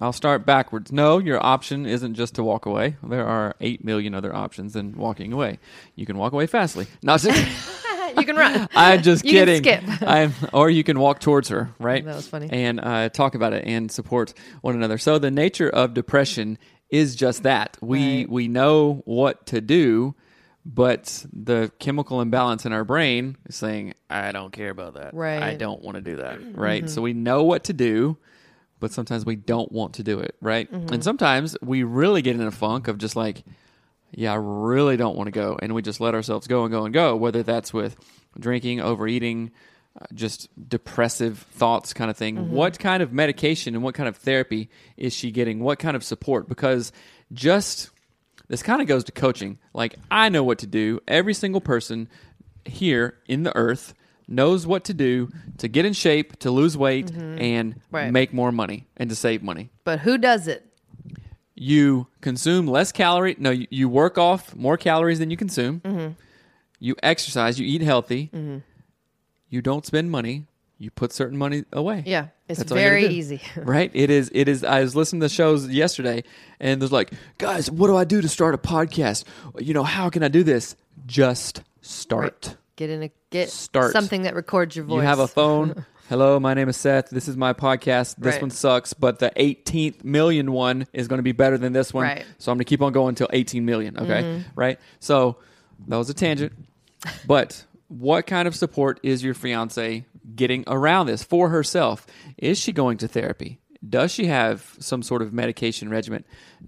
I'll 0.01 0.11
start 0.13 0.45
backwards. 0.45 0.91
No, 0.91 1.17
your 1.19 1.43
option 1.45 1.85
isn't 1.85 2.15
just 2.15 2.35
to 2.35 2.43
walk 2.43 2.65
away. 2.65 2.97
There 3.03 3.25
are 3.25 3.55
eight 3.61 3.85
million 3.85 4.13
other 4.15 4.35
options 4.35 4.73
than 4.73 4.97
walking 4.97 5.31
away. 5.31 5.59
You 5.95 6.05
can 6.05 6.17
walk 6.17 6.33
away 6.33 6.47
fastly. 6.47 6.87
Not 7.03 7.19
just. 7.21 7.39
You 8.17 8.25
can 8.25 8.35
run. 8.35 8.67
I'm 8.75 9.01
just 9.03 9.23
You 9.25 9.31
can 9.45 9.61
kidding. 9.61 9.63
skip. 9.87 10.01
I'm, 10.09 10.33
or 10.51 10.69
you 10.69 10.83
can 10.83 10.99
walk 10.99 11.19
towards 11.21 11.47
her, 11.49 11.69
right? 11.79 12.03
That 12.03 12.15
was 12.15 12.27
funny. 12.27 12.49
And 12.51 12.79
uh, 12.81 13.07
talk 13.09 13.35
about 13.35 13.53
it 13.53 13.63
and 13.65 13.89
support 13.89 14.33
one 14.61 14.75
another. 14.75 14.97
So 14.97 15.17
the 15.17 15.31
nature 15.31 15.69
of 15.69 15.93
depression 15.93 16.57
is 16.89 17.15
just 17.15 17.43
that. 17.43 17.77
We 17.81 18.17
Right. 18.21 18.29
we 18.29 18.47
know 18.49 19.01
what 19.05 19.45
to 19.47 19.61
do, 19.61 20.15
but 20.65 21.25
the 21.33 21.71
chemical 21.79 22.21
imbalance 22.21 22.65
in 22.65 22.73
our 22.73 22.83
brain 22.83 23.37
is 23.47 23.55
saying, 23.55 23.93
"I 24.09 24.31
don't 24.31 24.51
care 24.51 24.69
about 24.69 24.95
that. 24.95 25.13
Right. 25.13 25.35
Mm-hmm. 25.35 25.43
I 25.43 25.55
don't 25.55 25.81
want 25.81 25.95
to 25.95 26.01
do 26.01 26.17
that." 26.17 26.55
Right. 26.55 26.89
So 26.89 27.01
we 27.01 27.13
know 27.13 27.43
what 27.43 27.65
to 27.65 27.73
do. 27.73 28.17
But 28.79 28.91
sometimes 28.91 29.27
we 29.27 29.35
don't 29.35 29.71
want 29.71 29.93
to 29.93 30.03
do 30.03 30.19
it, 30.21 30.35
right? 30.41 30.69
Mm-hmm. 30.71 30.91
And 30.91 31.03
sometimes 31.03 31.55
we 31.61 31.83
really 31.83 32.23
get 32.23 32.35
in 32.35 32.41
a 32.41 32.49
funk 32.49 32.87
of 32.87 32.97
just 32.97 33.15
like, 33.15 33.43
yeah, 34.11 34.33
I 34.33 34.37
really 34.37 34.97
don't 34.97 35.15
want 35.15 35.27
to 35.27 35.31
go. 35.31 35.57
And 35.61 35.73
we 35.73 35.81
just 35.81 36.01
let 36.01 36.15
ourselves 36.15 36.47
go 36.47 36.63
and 36.63 36.71
go 36.71 36.85
and 36.85 36.93
go, 36.93 37.15
whether 37.15 37.43
that's 37.43 37.73
with 37.73 37.95
drinking, 38.39 38.81
overeating, 38.81 39.51
uh, 39.99 40.05
just 40.13 40.49
depressive 40.69 41.39
thoughts 41.51 41.93
kind 41.93 42.09
of 42.09 42.17
thing. 42.17 42.37
Mm-hmm. 42.37 42.51
What 42.53 42.79
kind 42.79 43.03
of 43.03 43.13
medication 43.13 43.75
and 43.75 43.83
what 43.83 43.95
kind 43.95 44.09
of 44.09 44.17
therapy 44.17 44.69
is 44.97 45.13
she 45.13 45.31
getting? 45.31 45.59
What 45.59 45.79
kind 45.79 45.95
of 45.95 46.03
support? 46.03 46.49
Because 46.49 46.91
just 47.33 47.89
this 48.51 48.61
kind 48.61 48.81
of 48.81 48.87
goes 48.87 49.03
to 49.05 49.11
coaching. 49.13 49.57
Like, 49.73 49.95
I 50.11 50.27
know 50.29 50.43
what 50.43 50.59
to 50.59 50.67
do. 50.67 50.99
Every 51.07 51.33
single 51.33 51.61
person 51.61 52.09
here 52.65 53.15
in 53.27 53.43
the 53.43 53.55
earth 53.55 53.93
knows 54.27 54.67
what 54.67 54.83
to 54.85 54.93
do 54.93 55.29
to 55.57 55.67
get 55.69 55.85
in 55.85 55.93
shape, 55.93 56.37
to 56.39 56.51
lose 56.51 56.77
weight, 56.77 57.11
and 57.11 57.71
Mm-hmm. 57.75 57.95
Right. 57.95 58.11
make 58.11 58.33
more 58.33 58.51
money 58.51 58.87
and 58.97 59.09
to 59.09 59.15
save 59.15 59.41
money 59.41 59.69
But 59.83 59.99
who 59.99 60.17
does 60.17 60.47
it? 60.47 60.65
you 61.55 62.07
consume 62.21 62.65
less 62.67 62.91
calorie. 62.91 63.35
No, 63.37 63.51
you, 63.51 63.67
you 63.69 63.87
work 63.89 64.17
off 64.17 64.55
more 64.55 64.77
calories 64.77 65.19
than 65.19 65.29
you 65.31 65.37
consume. 65.37 65.79
Mm-hmm. 65.81 66.13
You 66.79 66.95
exercise. 67.03 67.59
You 67.59 67.67
eat 67.67 67.81
healthy. 67.81 68.31
You 69.49 69.61
don't 69.61 69.85
spend 69.85 70.09
money. 70.11 70.45
You 70.81 70.89
put 70.89 71.13
certain 71.13 71.37
money 71.37 71.63
away. 71.71 72.01
Yeah, 72.07 72.29
it's 72.49 72.57
That's 72.57 72.71
all 72.71 72.77
you 72.79 72.83
gotta 72.83 72.95
very 73.01 73.13
easy. 73.13 73.39
right? 73.55 73.91
It 73.93 74.09
is. 74.09 74.31
It 74.33 74.47
is. 74.47 74.63
I 74.63 74.81
was 74.81 74.95
listening 74.95 75.19
to 75.19 75.25
the 75.25 75.29
shows 75.29 75.69
yesterday, 75.69 76.23
and 76.59 76.81
there's 76.81 76.91
like, 76.91 77.13
guys, 77.37 77.69
what 77.69 77.85
do 77.85 77.95
I 77.95 78.03
do 78.03 78.19
to 78.19 78.27
start 78.27 78.55
a 78.55 78.57
podcast? 78.57 79.25
You 79.59 79.75
know, 79.75 79.83
how 79.83 80.09
can 80.09 80.23
I 80.23 80.27
do 80.27 80.41
this? 80.41 80.75
Just 81.05 81.61
start. 81.81 82.57
Get 82.77 82.89
in 82.89 83.03
a 83.03 83.11
get 83.29 83.51
Start. 83.51 83.91
something 83.91 84.23
that 84.23 84.33
records 84.33 84.75
your 84.75 84.85
voice. 84.85 84.95
You 84.95 85.01
have 85.01 85.19
a 85.19 85.27
phone. 85.27 85.85
Hello, 86.09 86.39
my 86.39 86.55
name 86.55 86.67
is 86.67 86.77
Seth. 86.77 87.11
This 87.11 87.27
is 87.27 87.37
my 87.37 87.53
podcast. 87.53 88.15
This 88.15 88.33
Right. 88.33 88.41
one 88.41 88.49
sucks, 88.49 88.93
but 88.95 89.19
the 89.19 89.31
18th 89.35 90.03
million 90.03 90.51
one 90.51 90.87
is 90.93 91.07
going 91.07 91.19
to 91.19 91.23
be 91.23 91.31
better 91.31 91.59
than 91.59 91.73
this 91.73 91.93
one. 91.93 92.05
Right. 92.05 92.21
Mm-hmm. 92.21 92.31
So 92.39 92.51
I'm 92.51 92.57
going 92.57 92.65
to 92.65 92.69
keep 92.69 92.81
on 92.81 92.91
going 92.91 93.09
until 93.09 93.29
18 93.31 93.65
million. 93.65 93.99
Okay. 93.99 94.43
Right. 94.55 94.79
So 94.99 95.37
that 95.87 95.97
was 95.97 96.09
a 96.09 96.15
tangent. 96.15 96.53
but 97.27 97.65
what 97.87 98.25
kind 98.25 98.47
of 98.47 98.55
support 98.55 98.99
is 99.03 99.23
your 99.23 99.33
fiance 99.33 100.05
getting 100.35 100.63
around 100.67 101.07
this 101.07 101.23
for 101.23 101.49
herself? 101.49 102.05
Is 102.37 102.57
she 102.57 102.71
going 102.71 102.97
to 102.97 103.07
therapy? 103.07 103.59
Does 103.87 104.11
she 104.11 104.27
have 104.27 104.75
some 104.79 105.01
sort 105.01 105.21
of 105.23 105.33
medication 105.33 105.89
regimen? 105.89 106.23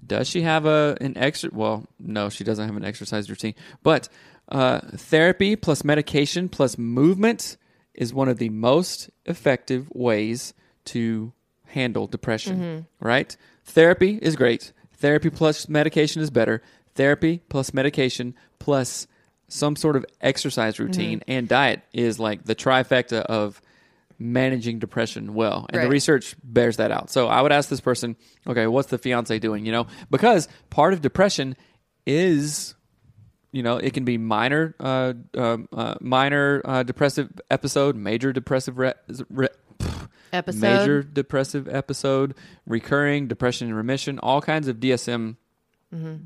Does 0.05 0.27
she 0.27 0.41
have 0.41 0.65
a 0.65 0.97
an 0.99 1.15
extra? 1.17 1.51
Well, 1.53 1.85
no, 1.99 2.29
she 2.29 2.43
doesn't 2.43 2.65
have 2.67 2.75
an 2.75 2.83
exercise 2.85 3.29
routine. 3.29 3.53
But 3.83 4.09
uh, 4.49 4.79
therapy 4.97 5.55
plus 5.55 5.83
medication 5.83 6.49
plus 6.49 6.77
movement 6.77 7.57
is 7.93 8.13
one 8.13 8.29
of 8.29 8.39
the 8.39 8.49
most 8.49 9.11
effective 9.25 9.87
ways 9.93 10.53
to 10.85 11.31
handle 11.67 12.07
depression, 12.07 12.57
Mm-hmm. 12.59 13.05
right? 13.07 13.37
Therapy 13.65 14.17
is 14.21 14.35
great. 14.35 14.73
Therapy 14.97 15.29
plus 15.29 15.69
medication 15.69 16.21
is 16.21 16.29
better. 16.31 16.61
Therapy 16.95 17.41
plus 17.49 17.73
medication 17.73 18.35
plus 18.59 19.05
some 19.53 19.75
sort 19.75 19.95
of 19.95 20.05
exercise 20.21 20.79
routine 20.79 21.19
Mm-hmm. 21.19 21.31
and 21.31 21.47
diet 21.47 21.81
is 21.93 22.19
like 22.19 22.43
the 22.45 22.55
trifecta 22.55 23.21
of 23.21 23.61
managing 24.19 24.79
depression 24.79 25.33
well. 25.33 25.65
And 25.69 25.81
the 25.83 25.89
research 25.89 26.35
bears 26.43 26.77
that 26.77 26.91
out. 26.91 27.09
So 27.09 27.27
I 27.27 27.41
would 27.41 27.51
ask 27.51 27.69
this 27.69 27.81
person, 27.81 28.15
okay, 28.47 28.67
what's 28.67 28.89
the 28.89 28.97
fiance 28.97 29.37
doing? 29.39 29.65
You 29.65 29.71
know, 29.71 29.87
because 30.09 30.47
part 30.69 30.93
of 30.93 31.01
depression 31.01 31.55
is 32.05 32.73
you 33.51 33.61
know 33.63 33.77
it 33.77 33.93
can 33.93 34.03
be 34.05 34.17
minor 34.17 34.75
uh, 34.79 35.13
um, 35.37 35.67
uh, 35.71 35.95
minor 36.01 36.61
uh, 36.65 36.83
depressive 36.83 37.29
episode 37.51 37.95
major 37.95 38.33
depressive 38.33 38.77
re- 38.77 38.93
re- 39.29 39.47
Episode. 40.33 40.61
major 40.61 41.03
depressive 41.03 41.67
episode 41.69 42.33
recurring 42.65 43.27
depression 43.27 43.67
in 43.69 43.73
remission 43.75 44.17
all 44.19 44.41
kinds 44.41 44.67
of 44.67 44.77
dsm 44.77 45.35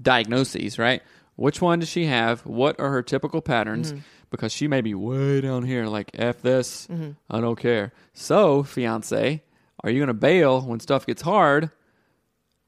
diagnoses 0.01 0.79
right 0.79 1.01
which 1.37 1.61
one 1.61 1.79
does 1.79 1.87
she 1.87 2.05
have 2.07 2.45
what 2.45 2.77
are 2.79 2.89
her 2.91 3.01
typical 3.01 3.41
patterns 3.41 3.93
because 4.29 4.51
she 4.51 4.67
may 4.67 4.81
be 4.81 4.93
way 4.93 5.39
down 5.39 5.63
here 5.63 5.85
like 5.85 6.11
f 6.15 6.41
this 6.41 6.87
i 7.29 7.39
don't 7.39 7.57
care 7.59 7.93
so 8.13 8.61
fiance 8.63 9.41
are 9.83 9.89
you 9.89 9.99
going 9.99 10.07
to 10.07 10.13
bail 10.13 10.61
when 10.61 10.79
stuff 10.81 11.05
gets 11.05 11.21
hard 11.21 11.71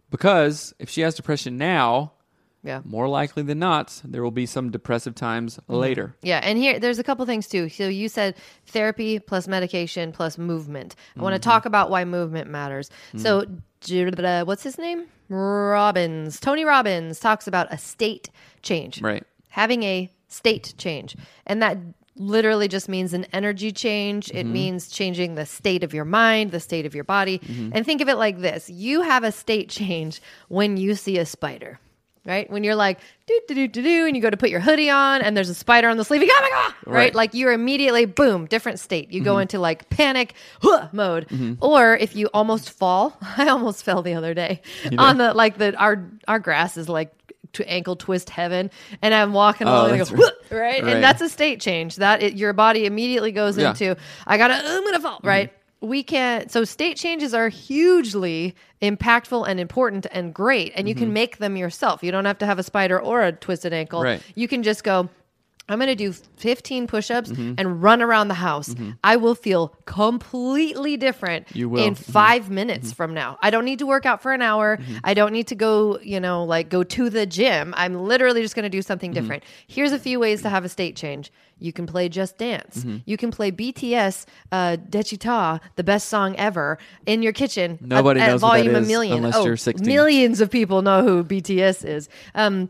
because 0.09 0.73
if 0.79 0.89
she 0.89 1.01
has 1.01 1.15
depression 1.15 1.57
now 1.57 2.13
Yeah. 2.63 2.81
more 2.83 3.07
likely 3.07 3.43
than 3.43 3.59
not, 3.59 4.01
there 4.03 4.21
will 4.23 4.31
be 4.31 4.45
some 4.45 4.69
depressive 4.71 5.15
times 5.15 5.57
Mm-hmm. 5.57 5.73
later. 5.75 6.15
Yeah, 6.21 6.39
and 6.43 6.57
here 6.57 6.79
there's 6.79 6.99
a 6.99 7.03
couple 7.03 7.25
things 7.25 7.47
too. 7.47 7.69
So 7.69 7.87
you 7.87 8.09
said 8.09 8.35
therapy 8.67 9.19
plus 9.19 9.47
medication 9.47 10.11
plus 10.11 10.37
movement. 10.37 10.95
I 11.17 11.21
want 11.21 11.35
to 11.35 11.39
talk 11.39 11.65
about 11.65 11.89
why 11.89 12.03
movement 12.05 12.49
matters. 12.49 12.89
So 13.17 13.45
uh, 13.89 14.43
what's 14.45 14.63
his 14.63 14.77
name? 14.77 15.05
Robbins. 15.29 16.39
Tony 16.39 16.65
Robbins 16.65 17.19
talks 17.19 17.47
about 17.47 17.71
a 17.71 17.77
state 17.77 18.29
change. 18.61 19.01
Right. 19.01 19.23
Having 19.49 19.83
a 19.83 20.11
state 20.27 20.73
change. 20.77 21.15
And 21.45 21.61
that 21.61 21.77
literally 22.15 22.67
just 22.67 22.89
means 22.89 23.13
an 23.13 23.25
energy 23.31 23.71
change. 23.71 24.29
It 24.29 24.43
mm-hmm. 24.43 24.53
means 24.53 24.89
changing 24.89 25.35
the 25.35 25.45
state 25.45 25.83
of 25.83 25.93
your 25.93 26.05
mind, 26.05 26.51
the 26.51 26.59
state 26.59 26.85
of 26.85 26.93
your 26.93 27.03
body. 27.03 27.39
Mm-hmm. 27.39 27.71
And 27.73 27.85
think 27.85 28.01
of 28.01 28.09
it 28.09 28.15
like 28.15 28.39
this. 28.39 28.69
You 28.69 29.01
have 29.01 29.23
a 29.23 29.31
state 29.31 29.69
change 29.69 30.21
when 30.49 30.77
you 30.77 30.95
see 30.95 31.17
a 31.17 31.25
spider 31.25 31.79
right? 32.25 32.49
When 32.49 32.63
you're 32.63 32.75
like 32.75 32.99
do 33.25 33.39
do 33.47 33.55
do 33.55 33.67
do 33.67 33.81
do, 33.81 34.05
and 34.07 34.15
you 34.15 34.21
go 34.21 34.29
to 34.29 34.37
put 34.37 34.49
your 34.49 34.59
hoodie 34.59 34.89
on, 34.89 35.21
and 35.21 35.35
there's 35.35 35.49
a 35.49 35.55
spider 35.55 35.89
on 35.89 35.97
the 35.97 36.05
sleeve, 36.05 36.21
you 36.21 36.27
go, 36.27 36.33
oh 36.35 36.41
my 36.41 36.49
god, 36.49 36.73
right? 36.85 36.95
Right. 36.95 37.15
Like 37.15 37.33
you're 37.33 37.51
immediately 37.51 38.05
boom, 38.05 38.45
different 38.45 38.79
state. 38.79 39.11
You 39.11 39.23
go 39.23 39.33
mm-hmm. 39.33 39.41
into 39.41 39.59
like 39.59 39.89
panic 39.89 40.33
huh, 40.61 40.89
mode, 40.91 41.27
or 41.61 41.95
if 41.97 42.15
you 42.15 42.27
almost 42.33 42.69
fall, 42.69 43.17
I 43.37 43.49
almost 43.49 43.83
fell 43.83 44.01
the 44.01 44.13
other 44.13 44.33
day 44.33 44.61
on 44.97 45.17
the 45.17 45.33
like 45.33 45.57
the 45.57 45.75
our 45.75 46.09
our 46.27 46.39
grass 46.39 46.77
is 46.77 46.87
like. 46.87 47.13
To 47.53 47.67
ankle 47.69 47.95
twist 47.95 48.29
heaven, 48.29 48.69
and 49.01 49.13
I'm 49.13 49.33
walking 49.33 49.67
Oh, 49.67 49.71
along, 49.71 49.91
and 49.91 50.01
I 50.01 50.05
go, 50.05 50.15
right. 50.15 50.33
Right? 50.51 50.83
And 50.83 51.03
that's 51.03 51.21
a 51.21 51.29
state 51.29 51.59
change. 51.59 51.95
That 51.95 52.21
it, 52.21 52.35
your 52.35 52.53
body 52.53 52.85
immediately 52.85 53.31
goes 53.31 53.57
Yeah. 53.57 53.69
into, 53.69 53.95
I 54.27 54.37
gotta, 54.37 54.53
I'm 54.55 54.83
gonna 54.83 54.99
fall, 54.99 55.17
mm-hmm. 55.17 55.27
right? 55.27 55.53
we 55.81 56.03
can't 56.03 56.51
so 56.51 56.65
state 56.65 56.97
changes 56.97 57.33
are 57.33 57.47
hugely 57.47 58.53
impactful 58.81 59.47
and 59.47 59.59
important 59.61 60.05
and 60.11 60.33
great 60.33 60.73
and 60.75 60.89
you 60.89 60.95
can 60.95 61.05
mm-hmm. 61.05 61.13
make 61.13 61.37
them 61.37 61.55
yourself 61.55 62.03
you 62.03 62.11
don't 62.11 62.25
have 62.25 62.37
to 62.37 62.45
have 62.45 62.59
a 62.59 62.63
spider 62.63 62.99
or 62.99 63.21
a 63.21 63.31
twisted 63.31 63.71
ankle 63.71 64.03
Right. 64.03 64.21
you 64.35 64.47
can 64.49 64.61
just 64.63 64.83
go 64.83 65.07
i'm 65.69 65.77
going 65.79 65.87
to 65.87 65.95
do 65.95 66.11
15 66.37 66.87
push-ups 66.87 67.29
Mm-hmm. 67.29 67.53
and 67.57 67.81
run 67.83 68.01
around 68.01 68.27
the 68.27 68.33
house 68.35 68.73
i 69.03 69.15
will 69.15 69.35
feel 69.35 69.73
completely 69.85 70.97
different 70.97 71.47
You 71.55 71.69
will. 71.69 71.83
in 71.83 71.93
Mhm. 71.95 72.11
5 72.11 72.49
minutes 72.49 72.91
from 72.93 73.13
now 73.13 73.37
i 73.41 73.49
don't 73.49 73.65
need 73.65 73.79
to 73.79 73.85
work 73.85 74.05
out 74.05 74.21
for 74.21 74.33
an 74.33 74.41
hour 74.41 74.77
Mm-hmm. 74.77 74.97
i 75.03 75.13
don't 75.13 75.31
need 75.33 75.47
to 75.47 75.55
go 75.55 75.99
you 76.01 76.19
know 76.19 76.43
like 76.43 76.69
go 76.69 76.83
to 76.83 77.09
the 77.09 77.25
gym 77.25 77.73
i'm 77.77 77.95
literally 77.95 78.41
just 78.41 78.55
going 78.55 78.63
to 78.63 78.69
do 78.69 78.81
something 78.81 79.11
Mm-hmm. 79.11 79.21
different 79.21 79.43
here's 79.67 79.91
a 79.91 79.99
few 79.99 80.19
ways 80.19 80.41
to 80.43 80.49
have 80.49 80.65
a 80.65 80.69
state 80.69 80.95
change 80.95 81.31
you 81.61 81.73
can 81.73 81.85
play 81.85 82.07
Just 82.07 82.37
Dance. 82.37 82.77
Mm-hmm. 82.77 82.97
You 83.05 83.17
can 83.17 83.31
play 83.31 83.51
BTS 83.51 84.25
uh, 84.49 84.77
Dechita, 84.89 85.59
the 85.75 85.83
best 85.83 86.07
song 86.07 86.33
ever, 86.37 86.77
in 87.05 87.21
your 87.21 87.33
kitchen. 87.33 87.71
at- 87.73 87.81
Nobody 87.81 88.21
at, 88.21 88.27
knows 88.29 88.41
what 88.41 88.53
that 88.53 88.57
volume 88.63 88.75
a 88.75 88.79
is 88.79 88.87
million. 88.87 89.17
unless 89.17 89.35
oh, 89.35 89.43
you're 89.43 89.57
16. 89.57 89.85
Millions 89.85 90.39
of 90.39 90.49
people 90.49 90.81
know 90.83 91.03
who 91.03 91.21
BTS 91.21 91.83
is. 91.83 92.07
Um, 92.33 92.69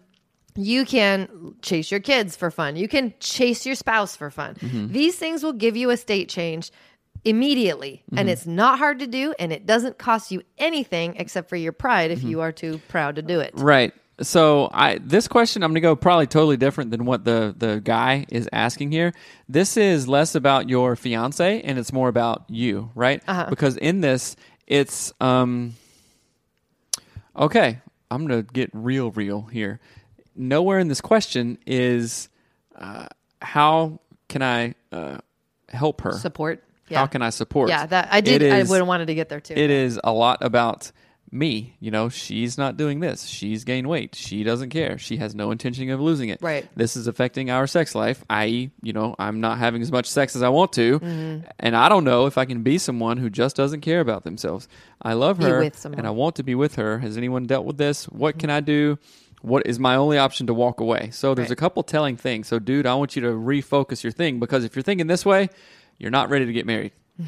you 0.55 0.85
can 0.85 1.55
chase 1.61 1.91
your 1.91 1.99
kids 1.99 2.35
for 2.35 2.51
fun. 2.51 2.75
You 2.75 2.87
can 2.87 3.13
chase 3.19 3.65
your 3.65 3.75
spouse 3.75 4.15
for 4.15 4.29
fun. 4.29 4.55
Mm-hmm. 4.55 4.93
These 4.93 5.15
things 5.15 5.43
will 5.43 5.53
give 5.53 5.77
you 5.77 5.89
a 5.89 5.97
state 5.97 6.29
change 6.29 6.71
immediately. 7.23 8.03
Mm-hmm. 8.05 8.17
And 8.19 8.29
it's 8.29 8.45
not 8.45 8.79
hard 8.79 8.99
to 8.99 9.07
do, 9.07 9.33
and 9.39 9.51
it 9.51 9.65
doesn't 9.65 9.97
cost 9.97 10.31
you 10.31 10.41
anything 10.57 11.15
except 11.17 11.49
for 11.49 11.55
your 11.55 11.71
pride 11.71 12.11
Mm-hmm. 12.11 12.25
if 12.25 12.29
you 12.29 12.41
are 12.41 12.51
too 12.51 12.79
proud 12.87 13.15
to 13.17 13.21
do 13.21 13.39
it. 13.39 13.53
Right. 13.55 13.93
So 14.21 14.69
I 14.73 14.97
this 14.97 15.27
question 15.27 15.63
I'm 15.63 15.69
going 15.69 15.75
to 15.75 15.81
go 15.81 15.95
probably 15.95 16.27
totally 16.27 16.57
different 16.57 16.91
than 16.91 17.05
what 17.05 17.23
the 17.23 17.55
the 17.57 17.81
guy 17.81 18.25
is 18.29 18.49
asking 18.51 18.91
here. 18.91 19.13
This 19.47 19.77
is 19.77 20.07
less 20.07 20.35
about 20.35 20.69
your 20.69 20.95
fiance 20.95 21.61
and 21.61 21.79
it's 21.79 21.93
more 21.93 22.09
about 22.09 22.43
you, 22.49 22.91
right? 22.95 23.23
Uh-huh. 23.27 23.47
Because 23.49 23.77
in 23.77 24.01
this 24.01 24.35
it's 24.67 25.13
um 25.21 25.75
okay, 27.35 27.79
I'm 28.11 28.27
going 28.27 28.45
to 28.45 28.51
get 28.51 28.69
real 28.73 29.11
real 29.11 29.43
here. 29.43 29.79
Nowhere 30.39 30.79
in 30.79 30.87
this 30.87 31.01
question 31.01 31.57
is 31.67 32.29
uh, 32.75 33.07
how 33.41 33.99
can 34.29 34.41
I 34.41 34.73
uh, 34.91 35.17
help 35.67 36.01
her? 36.01 36.13
Support. 36.13 36.63
How 36.89 37.05
can 37.05 37.21
I 37.21 37.29
support? 37.29 37.69
Yeah, 37.69 37.85
that 37.85 38.07
I 38.09 38.21
did. 38.21 38.41
It 38.41 38.51
I 38.51 38.63
would 38.63 38.77
have 38.77 38.87
wanted 38.87 39.07
to 39.07 39.15
get 39.15 39.29
there 39.29 39.39
too. 39.39 39.53
it 39.53 39.69
is 39.69 39.99
a 40.03 40.11
lot 40.11 40.39
about 40.41 40.91
me. 41.31 41.75
You 41.79 41.91
know, 41.91 42.09
she's 42.09 42.57
not 42.57 42.77
doing 42.77 42.99
this. 42.99 43.25
She's 43.25 43.63
gained 43.63 43.87
weight. 43.87 44.15
She 44.15 44.43
doesn't 44.43 44.69
care. 44.69 44.97
She 44.97 45.17
has 45.17 45.35
no 45.35 45.51
intention 45.51 45.89
of 45.89 45.99
losing 45.99 46.29
it. 46.29 46.41
Right. 46.41 46.67
This 46.75 46.95
is 46.95 47.07
affecting 47.07 47.51
our 47.51 47.67
sex 47.67 47.93
life, 47.93 48.23
i.e., 48.29 48.71
you 48.81 48.93
know, 48.93 49.15
I'm 49.19 49.39
not 49.39 49.57
having 49.57 49.81
as 49.81 49.91
much 49.91 50.07
sex 50.07 50.35
as 50.35 50.41
I 50.41 50.49
want 50.49 50.73
to. 50.73 50.99
Mm-hmm. 50.99 51.47
And 51.59 51.75
I 51.75 51.89
don't 51.89 52.03
know 52.03 52.25
if 52.25 52.37
I 52.37 52.45
can 52.45 52.63
be 52.63 52.77
someone 52.77 53.17
who 53.17 53.29
just 53.29 53.55
doesn't 53.55 53.81
care 53.81 53.99
about 53.99 54.23
themselves. 54.23 54.67
I 55.01 55.13
love 55.13 55.39
Be 55.39 55.45
her 55.45 55.61
and 55.61 56.07
I 56.07 56.11
want 56.11 56.37
to 56.37 56.43
be 56.43 56.55
with 56.55 56.75
her. 56.75 56.99
Has 56.99 57.17
anyone 57.17 57.45
dealt 57.45 57.65
with 57.65 57.77
this? 57.77 58.05
What 58.05 58.39
can 58.39 58.49
I 58.49 58.61
do? 58.61 58.97
What 59.41 59.65
is 59.65 59.79
my 59.79 59.95
only 59.95 60.17
option 60.17 60.47
to 60.47 60.53
walk 60.53 60.79
away? 60.79 61.09
So 61.11 61.33
there's 61.33 61.49
Right. 61.49 61.53
a 61.53 61.55
couple 61.55 61.83
telling 61.83 62.17
things. 62.17 62.47
So, 62.47 62.59
dude, 62.59 62.85
I 62.85 62.95
want 62.95 63.15
you 63.15 63.21
to 63.23 63.29
refocus 63.29 64.03
your 64.03 64.11
thing 64.11 64.39
because 64.39 64.63
if 64.65 64.75
you're 64.75 64.83
thinking 64.83 65.07
this 65.07 65.25
way, 65.25 65.49
you're 65.97 66.11
not 66.11 66.29
ready 66.29 66.45
to 66.45 66.53
get 66.53 66.65
married. 66.65 66.91
you 67.19 67.25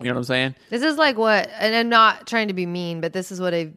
know 0.00 0.10
what 0.10 0.16
I'm 0.16 0.24
saying? 0.24 0.54
This 0.70 0.82
is 0.82 0.96
like 0.96 1.16
what, 1.16 1.48
and 1.58 1.74
I'm 1.74 1.88
not 1.88 2.26
trying 2.26 2.48
to 2.48 2.54
be 2.54 2.66
mean, 2.66 3.00
but 3.00 3.12
this 3.12 3.30
is 3.32 3.40
what 3.40 3.54
a 3.54 3.72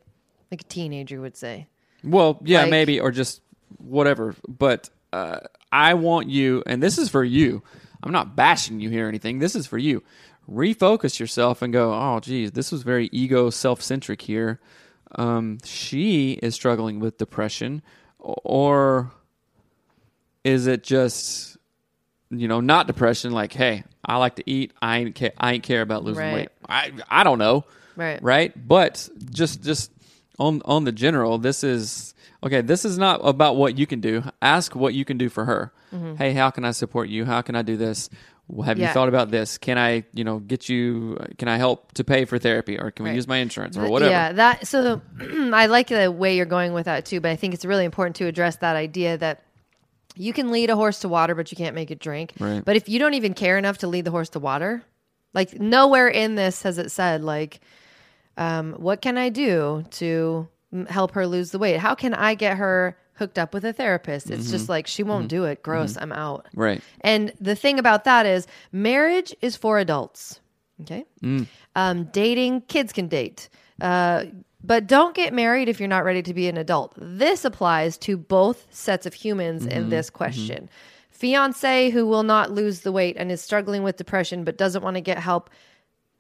like 0.51 0.61
a 0.61 0.65
teenager 0.65 1.21
would 1.21 1.37
say. 1.37 1.67
Well, 2.03 2.39
yeah, 2.43 2.61
Like- 2.63 2.71
maybe, 2.71 2.99
or 2.99 3.11
just 3.11 3.41
whatever. 3.77 4.35
But 4.47 4.89
uh, 5.13 5.39
I 5.71 5.93
want 5.93 6.29
you, 6.29 6.63
and 6.65 6.81
this 6.83 6.97
is 6.97 7.09
for 7.09 7.23
you. 7.23 7.61
I'm 8.03 8.11
not 8.11 8.35
bashing 8.35 8.79
you 8.79 8.89
here 8.89 9.05
or 9.05 9.09
anything. 9.09 9.39
This 9.39 9.55
is 9.55 9.67
for 9.67 9.77
you. 9.77 10.01
Refocus 10.49 11.19
yourself 11.19 11.61
and 11.61 11.71
go, 11.71 11.93
oh, 11.93 12.19
geez, 12.19 12.51
this 12.51 12.71
was 12.71 12.81
very 12.83 13.07
ego 13.13 13.49
self 13.51 13.81
centric 13.81 14.23
here. 14.23 14.59
Um, 15.15 15.57
she 15.65 16.33
is 16.33 16.55
struggling 16.55 16.99
with 16.99 17.17
depression, 17.17 17.81
or 18.19 19.11
is 20.43 20.67
it 20.67 20.83
just, 20.83 21.57
you 22.29 22.47
know, 22.47 22.59
not 22.61 22.87
depression? 22.87 23.31
Like, 23.31 23.53
hey, 23.53 23.83
I 24.05 24.17
like 24.17 24.35
to 24.37 24.49
eat. 24.49 24.71
I 24.81 24.99
ain't 24.99 25.15
care. 25.15 25.33
I 25.37 25.53
ain't 25.53 25.63
care 25.63 25.81
about 25.81 26.03
losing 26.03 26.23
Right. 26.25 26.33
weight. 26.33 26.49
I 26.67 26.91
I 27.09 27.23
don't 27.23 27.37
know 27.39 27.65
Right. 27.95 28.21
right? 28.23 28.67
But 28.67 29.09
just 29.31 29.63
just 29.63 29.91
on 30.39 30.61
on 30.65 30.85
the 30.85 30.91
general, 30.91 31.37
this 31.37 31.63
is 31.63 32.13
okay. 32.43 32.61
This 32.61 32.85
is 32.85 32.97
not 32.97 33.19
about 33.23 33.55
what 33.57 33.77
you 33.77 33.85
can 33.85 34.01
do. 34.01 34.23
Ask 34.41 34.75
what 34.75 34.93
you 34.93 35.05
can 35.05 35.17
do 35.17 35.29
for 35.29 35.45
her. 35.45 35.71
Hey, 36.17 36.31
how 36.33 36.49
can 36.51 36.63
I 36.63 36.71
support 36.71 37.09
you? 37.09 37.25
How 37.25 37.41
can 37.41 37.53
I 37.53 37.63
do 37.63 37.75
this? 37.75 38.09
Have 38.65 38.77
you 38.79 38.87
thought 38.87 39.07
about 39.07 39.31
this? 39.31 39.57
Can 39.57 39.77
I, 39.77 40.03
you 40.13 40.23
know, 40.23 40.39
get 40.39 40.67
you? 40.67 41.17
Can 41.37 41.47
I 41.47 41.57
help 41.57 41.93
to 41.93 42.03
pay 42.03 42.25
for 42.25 42.37
therapy, 42.37 42.77
or 42.79 42.91
can 42.91 43.03
we 43.05 43.09
Right. 43.11 43.15
use 43.15 43.27
my 43.27 43.37
insurance, 43.37 43.77
or 43.77 43.87
whatever? 43.89 44.11
Yeah, 44.11 44.31
that 44.33 44.67
so 44.67 45.01
I 45.21 45.67
like 45.67 45.87
the 45.87 46.11
way 46.11 46.35
you're 46.35 46.45
going 46.45 46.73
with 46.73 46.85
that 46.85 47.05
too, 47.05 47.21
but 47.21 47.31
I 47.31 47.35
think 47.35 47.53
it's 47.53 47.65
really 47.65 47.85
important 47.85 48.17
to 48.17 48.25
address 48.27 48.57
that 48.57 48.75
idea 48.75 49.17
that 49.17 49.43
you 50.15 50.33
can 50.33 50.51
lead 50.51 50.69
a 50.69 50.75
horse 50.75 50.99
to 50.99 51.07
water, 51.07 51.35
but 51.35 51.51
you 51.51 51.55
can't 51.55 51.75
make 51.75 51.91
it 51.91 51.99
drink. 51.99 52.33
Right. 52.39 52.63
But 52.65 52.75
if 52.75 52.89
you 52.89 52.99
don't 52.99 53.13
even 53.13 53.33
care 53.33 53.57
enough 53.57 53.77
to 53.79 53.87
lead 53.87 54.03
the 54.05 54.11
horse 54.11 54.29
to 54.29 54.39
water, 54.39 54.83
like 55.33 55.59
nowhere 55.59 56.09
in 56.09 56.35
this 56.35 56.63
has 56.63 56.77
it 56.77 56.91
said 56.91 57.23
like, 57.23 57.61
um, 58.37 58.73
what 58.73 59.01
can 59.01 59.17
I 59.17 59.29
do 59.29 59.85
to 59.91 60.47
help 60.89 61.13
her 61.13 61.25
lose 61.27 61.51
the 61.51 61.59
weight? 61.59 61.77
How 61.79 61.95
can 61.95 62.13
I 62.13 62.35
get 62.35 62.57
her 62.57 62.97
hooked 63.21 63.39
up 63.39 63.53
with 63.53 63.63
a 63.63 63.71
therapist? 63.71 64.29
It's 64.29 64.43
Mm-hmm. 64.43 64.51
just 64.51 64.67
like 64.67 64.85
she 64.87 65.03
won't 65.03 65.29
do 65.29 65.45
it. 65.45 65.63
Gross. 65.63 65.95
I'm 65.95 66.11
out. 66.11 66.47
Right. 66.53 66.81
And 67.01 67.31
the 67.39 67.55
thing 67.55 67.79
about 67.79 68.03
that 68.03 68.25
is, 68.25 68.47
marriage 68.73 69.33
is 69.41 69.55
for 69.55 69.79
adults. 69.79 70.41
Okay. 70.81 71.05
Um, 71.75 72.05
dating, 72.11 72.61
kids 72.61 72.91
can 72.91 73.07
date. 73.07 73.47
Uh, 73.79 74.25
but 74.63 74.87
don't 74.87 75.15
get 75.15 75.33
married 75.33 75.69
if 75.69 75.79
you're 75.79 75.87
not 75.87 76.03
ready 76.03 76.21
to 76.23 76.33
be 76.33 76.47
an 76.47 76.57
adult. 76.57 76.93
This 76.97 77.45
applies 77.45 77.97
to 77.99 78.17
both 78.17 78.67
sets 78.71 79.05
of 79.05 79.13
humans 79.13 79.65
in 79.65 79.89
this 79.89 80.09
question. 80.09 80.69
Fiance 81.11 81.91
who 81.91 82.05
will 82.07 82.23
not 82.23 82.51
lose 82.51 82.81
the 82.81 82.91
weight 82.91 83.15
and 83.17 83.31
is 83.31 83.41
struggling 83.41 83.83
with 83.83 83.95
depression 83.97 84.43
but 84.43 84.57
doesn't 84.57 84.83
want 84.83 84.95
to 84.95 85.01
get 85.01 85.19
help 85.19 85.49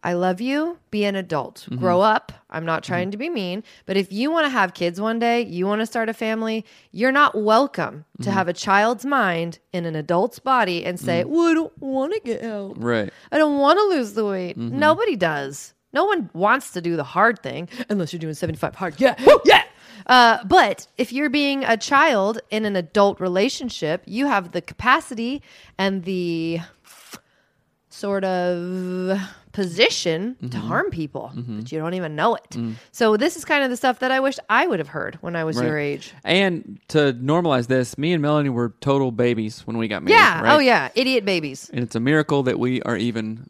I 0.03 0.13
love 0.13 0.41
you. 0.41 0.79
Be 0.89 1.05
an 1.05 1.15
adult. 1.15 1.65
Mm-hmm. 1.69 1.77
Grow 1.79 2.01
up. 2.01 2.31
I'm 2.49 2.65
not 2.65 2.83
trying 2.83 3.11
to 3.11 3.17
be 3.17 3.29
mean, 3.29 3.63
but 3.85 3.97
if 3.97 4.11
you 4.11 4.31
want 4.31 4.45
to 4.45 4.49
have 4.49 4.73
kids 4.73 4.99
one 4.99 5.19
day, 5.19 5.43
you 5.45 5.67
want 5.67 5.81
to 5.81 5.85
start 5.85 6.09
a 6.09 6.13
family, 6.13 6.65
you're 6.91 7.11
not 7.11 7.39
welcome 7.39 8.05
to 8.21 8.23
Mm-hmm. 8.23 8.31
have 8.37 8.47
a 8.47 8.53
child's 8.53 9.05
mind 9.05 9.59
in 9.73 9.85
an 9.85 9.95
adult's 9.95 10.39
body 10.39 10.83
and 10.85 10.99
say, 10.99 11.23
Well, 11.23 11.47
I 11.49 11.53
don't 11.53 11.77
want 11.81 12.13
to 12.13 12.19
get 12.19 12.41
help. 12.41 12.77
Right. 12.79 13.11
I 13.31 13.37
don't 13.37 13.59
want 13.59 13.77
to 13.79 13.83
lose 13.95 14.13
the 14.13 14.25
weight. 14.25 14.57
Mm-hmm. 14.57 14.77
Nobody 14.79 15.15
does. 15.15 15.73
No 15.93 16.05
one 16.05 16.29
wants 16.33 16.71
to 16.71 16.81
do 16.81 16.95
the 16.95 17.03
hard 17.03 17.43
thing 17.43 17.69
unless 17.89 18.11
you're 18.13 18.19
doing 18.19 18.33
75 18.33 18.75
hard. 18.75 18.99
Yeah. 18.99 19.15
yeah. 19.45 19.63
Uh, 20.07 20.43
but 20.45 20.87
if 20.97 21.11
you're 21.13 21.29
being 21.29 21.63
a 21.63 21.77
child 21.77 22.39
in 22.49 22.65
an 22.65 22.75
adult 22.75 23.19
relationship, 23.19 24.01
you 24.07 24.25
have 24.25 24.51
the 24.51 24.61
capacity 24.61 25.43
and 25.77 26.03
the 26.05 26.59
sort 27.89 28.23
of 28.23 29.19
position 29.53 30.35
to 30.41 30.47
Mm-hmm. 30.47 30.67
harm 30.67 30.89
people, 30.91 31.31
but 31.35 31.71
you 31.71 31.79
don't 31.79 31.93
even 31.93 32.15
know 32.15 32.35
it. 32.35 32.57
So 32.91 33.17
this 33.17 33.35
is 33.35 33.45
kind 33.45 33.63
of 33.63 33.69
the 33.69 33.77
stuff 33.77 33.99
that 33.99 34.11
I 34.11 34.19
wish 34.19 34.37
I 34.49 34.65
would 34.67 34.79
have 34.79 34.87
heard 34.87 35.15
when 35.21 35.35
I 35.35 35.43
was 35.43 35.57
Right. 35.57 35.65
your 35.65 35.77
age. 35.77 36.13
And 36.23 36.79
to 36.89 37.13
normalize 37.13 37.67
this, 37.67 37.97
me 37.97 38.13
and 38.13 38.21
Melanie 38.21 38.49
were 38.49 38.73
total 38.81 39.11
babies 39.11 39.65
when 39.67 39.77
we 39.77 39.87
got 39.87 40.03
married. 40.03 40.15
Yeah. 40.17 40.41
right? 40.41 40.55
Oh 40.55 40.59
yeah. 40.59 40.89
Idiot 40.95 41.25
babies. 41.25 41.69
And 41.73 41.81
it's 41.83 41.95
a 41.95 41.99
miracle 41.99 42.43
that 42.43 42.59
we 42.59 42.81
are 42.83 42.97
even 42.97 43.49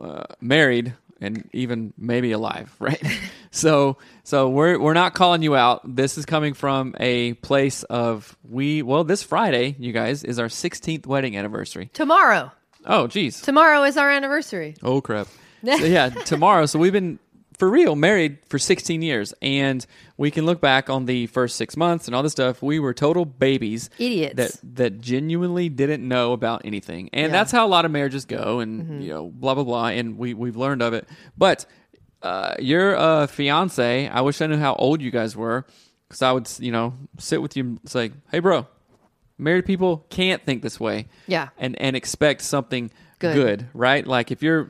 uh, 0.00 0.24
married 0.40 0.94
and 1.20 1.48
even 1.52 1.92
maybe 1.96 2.32
alive, 2.32 2.74
right? 2.80 3.00
so, 3.52 3.96
so 4.24 4.48
we're 4.48 4.78
we're 4.78 4.92
not 4.94 5.14
calling 5.14 5.42
you 5.42 5.54
out. 5.54 5.80
This 5.84 6.18
is 6.18 6.26
coming 6.26 6.52
from 6.54 6.94
a 6.98 7.34
place 7.34 7.84
of 7.84 8.36
we. 8.48 8.82
Well, 8.82 9.04
this 9.04 9.22
Friday, 9.22 9.76
you 9.78 9.92
guys, 9.92 10.24
is 10.24 10.38
our 10.40 10.48
16th 10.48 11.06
wedding 11.06 11.36
anniversary. 11.36 11.90
Tomorrow. 11.92 12.50
Oh, 12.86 13.06
geez. 13.06 13.40
Tomorrow 13.40 13.84
is 13.84 13.96
our 13.96 14.10
anniversary. 14.10 14.74
Oh 14.82 15.00
crap. 15.00 15.28
so 15.64 15.84
yeah, 15.84 16.08
tomorrow. 16.10 16.66
So 16.66 16.78
we've 16.78 16.92
been 16.92 17.18
for 17.58 17.70
real 17.70 17.94
married 17.94 18.38
for 18.48 18.58
16 18.58 19.02
years, 19.02 19.32
and 19.40 19.86
we 20.16 20.30
can 20.32 20.44
look 20.46 20.60
back 20.60 20.90
on 20.90 21.06
the 21.06 21.26
first 21.28 21.54
six 21.56 21.76
months 21.76 22.06
and 22.08 22.14
all 22.16 22.22
this 22.24 22.32
stuff. 22.32 22.60
We 22.62 22.80
were 22.80 22.92
total 22.92 23.24
babies, 23.24 23.88
Idiots. 23.98 24.34
that 24.34 24.74
that 24.76 25.00
genuinely 25.00 25.68
didn't 25.68 26.06
know 26.06 26.32
about 26.32 26.62
anything, 26.64 27.10
and 27.12 27.20
Yeah. 27.20 27.26
Mm-hmm. 27.26 27.32
that's 27.34 27.52
how 27.52 27.64
a 27.64 27.68
lot 27.68 27.84
of 27.84 27.90
marriages 27.92 28.24
go, 28.24 28.58
and 28.60 29.04
you 29.04 29.10
know, 29.10 29.28
blah 29.30 29.54
blah 29.54 29.64
blah. 29.64 29.86
And 29.88 30.18
we 30.18 30.34
we've 30.34 30.56
learned 30.56 30.82
of 30.82 30.92
it, 30.94 31.08
but. 31.36 31.66
Uh, 32.24 32.54
your 32.60 32.94
uh, 32.96 33.26
fiance, 33.26 34.06
I 34.06 34.20
wish 34.20 34.40
I 34.40 34.46
knew 34.46 34.56
how 34.56 34.76
old 34.76 35.02
you 35.02 35.10
guys 35.10 35.34
were, 35.34 35.66
because 36.06 36.22
I 36.22 36.30
would, 36.30 36.48
you 36.60 36.70
know, 36.70 36.94
sit 37.18 37.42
with 37.42 37.56
you 37.56 37.64
and 37.64 37.80
say, 37.84 38.12
"Hey, 38.30 38.38
bro, 38.38 38.68
married 39.42 39.66
people 39.66 40.06
can't 40.10 40.42
think 40.44 40.62
this 40.62 40.78
way." 40.80 41.06
Yeah. 41.26 41.48
and 41.58 41.78
and 41.80 41.94
expect 41.96 42.42
something 42.42 42.90
Good. 43.18 43.34
good, 43.34 43.66
right? 43.74 44.06
Like 44.06 44.30
if 44.30 44.42
you're, 44.42 44.68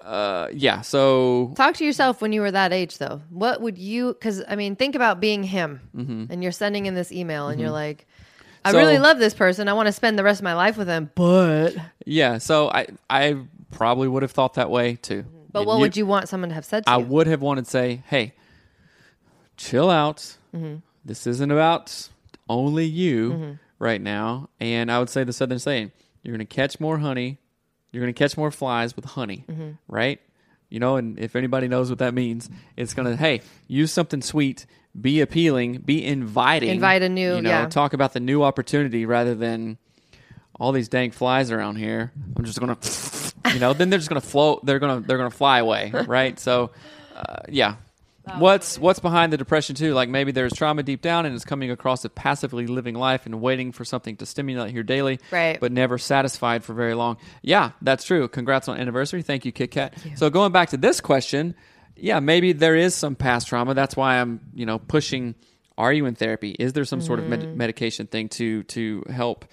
uh, 0.00 0.48
yeah. 0.52 0.80
So 0.80 1.52
Talk 1.56 1.74
to 1.76 1.84
yourself 1.84 2.20
when 2.22 2.32
you 2.32 2.40
were 2.40 2.50
that 2.50 2.72
age, 2.72 2.98
though. 2.98 3.20
What 3.30 3.60
would 3.60 3.78
you? 3.78 4.14
Because 4.14 4.42
I 4.48 4.56
mean, 4.56 4.76
think 4.76 4.94
about 4.94 5.20
being 5.20 5.42
him, 5.42 5.80
and 5.94 6.42
you're 6.42 6.52
sending 6.52 6.86
in 6.86 6.94
this 6.94 7.12
email, 7.12 7.48
and 7.48 7.60
you're 7.60 7.70
like, 7.70 8.06
"I 8.64 8.68
Mm-hmm. 8.70 8.74
So- 8.74 8.78
really 8.78 8.98
love 8.98 9.18
this 9.18 9.34
person. 9.34 9.68
I 9.68 9.72
want 9.74 9.86
to 9.86 9.92
spend 9.92 10.18
the 10.18 10.24
rest 10.24 10.40
of 10.40 10.44
my 10.44 10.54
life 10.54 10.76
with 10.76 10.86
them." 10.86 11.10
But, 11.14 11.76
yeah, 12.06 12.38
so 12.38 12.68
I 12.70 12.86
I 13.10 13.36
probably 13.70 14.08
would 14.08 14.22
have 14.22 14.32
thought 14.32 14.54
that 14.54 14.70
way 14.70 14.96
too. 14.96 15.24
but 15.52 15.66
what 15.66 15.78
would 15.80 15.96
you 15.96 16.06
want 16.06 16.28
someone 16.28 16.48
to 16.50 16.54
have 16.54 16.64
said 16.64 16.84
to 16.86 16.90
I 16.90 16.98
you? 16.98 17.04
would 17.04 17.26
have 17.26 17.42
wanted 17.42 17.64
to 17.66 17.70
say, 17.70 18.02
hey, 18.06 18.32
chill 19.56 19.90
out. 19.90 20.36
Mm-hmm. 20.54 20.76
This 21.04 21.26
isn't 21.26 21.50
about 21.50 22.08
only 22.48 22.84
you 22.86 23.32
Mm-hmm. 23.32 23.52
right 23.78 24.00
now. 24.00 24.48
And 24.60 24.90
I 24.90 24.98
would 24.98 25.10
say 25.10 25.24
the 25.24 25.32
Southern 25.32 25.58
saying, 25.58 25.92
you're 26.22 26.32
going 26.36 26.46
to 26.46 26.54
catch 26.54 26.80
more 26.80 26.98
honey. 26.98 27.38
You're 27.92 28.02
going 28.02 28.12
to 28.12 28.18
catch 28.18 28.36
more 28.36 28.50
flies 28.50 28.94
with 28.96 29.04
honey, 29.04 29.44
Mm-hmm. 29.48 29.70
right? 29.88 30.20
You 30.70 30.80
know, 30.80 30.96
and 30.96 31.18
if 31.18 31.34
anybody 31.34 31.66
knows 31.68 31.88
what 31.88 31.98
that 32.00 32.12
means, 32.12 32.50
it's 32.76 32.92
going 32.92 33.08
to, 33.08 33.16
hey, 33.16 33.40
use 33.68 33.90
something 33.92 34.20
sweet, 34.20 34.66
be 35.00 35.20
appealing, 35.22 35.78
be 35.78 36.04
inviting. 36.04 36.68
Invite 36.70 37.02
a 37.02 37.08
new- 37.08 37.36
you 37.36 37.42
know, 37.42 37.48
yeah. 37.50 37.66
talk 37.68 37.92
about 37.94 38.12
the 38.12 38.20
new 38.20 38.42
opportunity 38.42 39.06
rather 39.06 39.34
than 39.34 39.78
all 40.60 40.72
these 40.72 40.88
dang 40.88 41.10
flies 41.12 41.50
around 41.50 41.76
here. 41.76 42.12
I'm 42.36 42.44
just 42.44 42.60
gonna, 42.60 42.76
you 43.54 43.60
know, 43.60 43.72
then 43.72 43.88
they're 43.90 43.98
just 43.98 44.08
gonna 44.10 44.20
float. 44.20 44.66
They're 44.66 44.78
gonna 44.80 45.00
they're 45.00 45.16
gonna 45.16 45.30
fly 45.30 45.60
away, 45.60 45.90
right? 46.06 46.38
So, 46.38 46.72
uh, 47.16 47.36
yeah. 47.48 47.76
Oh, 48.30 48.38
what's 48.38 48.78
what's 48.78 49.00
behind 49.00 49.32
the 49.32 49.36
depression 49.36 49.74
too? 49.74 49.94
Like 49.94 50.08
maybe 50.08 50.32
there's 50.32 50.52
trauma 50.52 50.82
deep 50.82 51.00
down, 51.02 51.26
and 51.26 51.34
it's 51.34 51.44
coming 51.44 51.70
across 51.70 52.04
as 52.04 52.10
passively 52.14 52.66
living 52.66 52.94
life 52.94 53.26
and 53.26 53.40
waiting 53.40 53.72
for 53.72 53.84
something 53.84 54.16
to 54.16 54.26
stimulate 54.26 54.74
your 54.74 54.82
daily, 54.82 55.20
Right. 55.30 55.58
But 55.60 55.72
never 55.72 55.98
satisfied 55.98 56.64
for 56.64 56.74
very 56.74 56.94
long. 56.94 57.16
Yeah, 57.42 57.72
that's 57.82 58.04
true. 58.04 58.28
Congrats 58.28 58.68
on 58.68 58.78
anniversary. 58.78 59.22
Thank 59.22 59.44
you, 59.44 59.52
Kit 59.52 59.70
Kat. 59.70 59.94
So 60.16 60.30
going 60.30 60.52
back 60.52 60.70
to 60.70 60.76
this 60.76 61.00
question, 61.00 61.54
yeah, 61.96 62.20
maybe 62.20 62.52
there 62.52 62.76
is 62.76 62.94
some 62.94 63.16
past 63.16 63.48
trauma. 63.48 63.74
That's 63.74 63.96
why 63.96 64.20
I'm 64.20 64.40
you 64.54 64.66
know 64.66 64.78
pushing. 64.78 65.34
Are 65.78 65.92
you 65.92 66.04
in 66.06 66.14
therapy? 66.16 66.50
Is 66.58 66.72
there 66.74 66.84
some 66.84 67.00
sort 67.00 67.18
of 67.20 67.24
Mm. 67.26 67.28
med- 67.28 67.56
medication 67.56 68.06
thing 68.08 68.28
to 68.30 68.64
to 68.64 69.04
help 69.08 69.44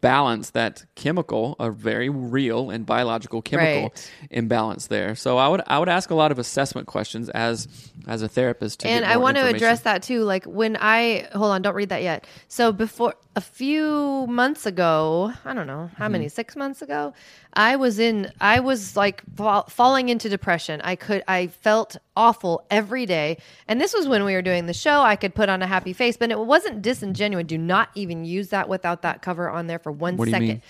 balance 0.00 0.50
that 0.50 0.84
chemical, 0.94 1.56
a 1.60 1.70
very 1.70 2.08
real 2.08 2.70
and 2.70 2.86
biological 2.86 3.42
chemical 3.42 3.82
Right. 3.82 4.10
imbalance 4.30 4.86
there? 4.86 5.14
So 5.14 5.36
I 5.38 5.46
would 5.48 5.60
I 5.66 5.78
would 5.78 5.90
ask 5.90 6.10
a 6.10 6.14
lot 6.14 6.32
of 6.32 6.38
assessment 6.38 6.86
questions 6.88 7.28
as 7.28 7.68
as 8.08 8.22
a 8.22 8.28
therapist. 8.28 8.80
To 8.80 8.88
and 8.88 9.04
I 9.04 9.18
want 9.18 9.36
to 9.36 9.46
address 9.46 9.80
that 9.82 10.02
too. 10.02 10.22
Like 10.24 10.44
when 10.46 10.76
I 10.80 11.28
hold 11.34 11.52
on, 11.52 11.62
don't 11.62 11.74
read 11.74 11.90
that 11.90 12.02
yet. 12.02 12.26
So 12.48 12.72
before 12.72 13.14
a 13.36 13.40
few 13.42 14.26
months 14.28 14.64
ago, 14.64 15.32
I 15.44 15.52
don't 15.54 15.66
know 15.66 15.90
how 15.96 16.04
Mm-hmm. 16.06 16.12
many, 16.12 16.28
six 16.28 16.56
months 16.56 16.80
ago, 16.82 17.12
I 17.56 17.76
was 17.76 17.98
in, 17.98 18.32
I 18.40 18.60
was 18.60 18.96
like 18.96 19.22
fall, 19.36 19.64
falling 19.64 20.08
into 20.08 20.28
depression. 20.28 20.80
I 20.82 20.96
could, 20.96 21.22
I 21.28 21.46
felt 21.46 21.96
awful 22.16 22.64
every 22.70 23.06
day, 23.06 23.38
and 23.68 23.80
this 23.80 23.94
was 23.94 24.06
when 24.08 24.24
we 24.24 24.34
were 24.34 24.42
doing 24.42 24.66
the 24.66 24.74
show. 24.74 25.00
I 25.02 25.16
could 25.16 25.34
put 25.34 25.48
on 25.48 25.62
a 25.62 25.66
happy 25.66 25.92
face, 25.92 26.16
but 26.16 26.30
it 26.30 26.38
wasn't 26.38 26.82
disingenuous. 26.82 27.46
Do 27.46 27.58
not 27.58 27.90
even 27.94 28.24
use 28.24 28.48
that 28.48 28.68
without 28.68 29.02
that 29.02 29.22
cover 29.22 29.48
on 29.48 29.66
there 29.68 29.78
for 29.78 29.92
one 29.92 30.16
What 30.16 30.24
do 30.24 30.30
you 30.30 30.34
second. 30.34 30.48
mean? 30.48 30.62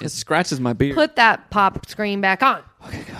It 0.00 0.08
scratches 0.10 0.58
my 0.60 0.72
beard. 0.72 0.94
Put 0.96 1.16
that 1.16 1.50
pop 1.50 1.86
screen 1.86 2.20
back 2.20 2.42
on. 2.42 2.62
okay, 2.86 3.02
go. 3.04 3.14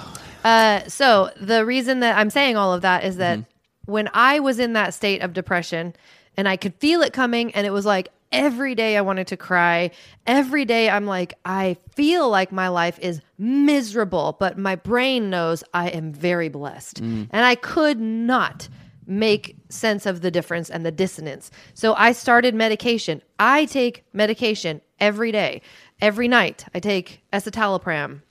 Uh, 0.48 0.80
so 0.88 1.30
the 1.40 1.64
reason 1.64 2.00
that 2.00 2.16
I'm 2.18 2.30
saying 2.30 2.56
all 2.56 2.72
of 2.72 2.82
that 2.82 3.04
is 3.04 3.18
that 3.18 3.38
Mm-hmm. 3.38 3.92
when 3.92 4.08
I 4.12 4.40
was 4.40 4.58
in 4.58 4.72
that 4.72 4.94
state 4.94 5.22
of 5.22 5.32
depression 5.32 5.94
and 6.36 6.48
I 6.48 6.56
could 6.56 6.74
feel 6.76 7.02
it 7.02 7.12
coming 7.12 7.54
and 7.54 7.66
it 7.66 7.70
was 7.70 7.86
like 7.86 8.08
every 8.32 8.74
day 8.74 8.96
I 8.96 9.02
wanted 9.02 9.26
to 9.28 9.36
cry. 9.36 9.90
Every 10.26 10.64
day 10.64 10.90
I'm 10.90 11.06
like, 11.06 11.34
I 11.44 11.76
feel 11.94 12.28
like 12.28 12.50
my 12.50 12.68
life 12.68 12.98
is 12.98 13.20
miserable, 13.38 14.36
but 14.40 14.58
my 14.58 14.74
brain 14.74 15.30
knows 15.30 15.62
I 15.72 15.90
am 15.90 16.12
very 16.12 16.48
blessed. 16.48 17.02
Mm. 17.02 17.28
And 17.30 17.44
I 17.44 17.54
could 17.54 18.00
not 18.00 18.68
make 19.06 19.56
sense 19.68 20.06
of 20.06 20.22
the 20.22 20.30
difference 20.30 20.70
and 20.70 20.86
the 20.86 20.92
dissonance. 20.92 21.50
So 21.74 21.94
I 21.94 22.12
started 22.12 22.54
medication. 22.54 23.22
I 23.38 23.66
take 23.66 24.04
medication 24.12 24.80
every 25.00 25.32
day. 25.32 25.62
Every 26.00 26.28
night 26.28 26.64
I 26.74 26.80
take 26.80 27.22
escitalopram. 27.32 28.22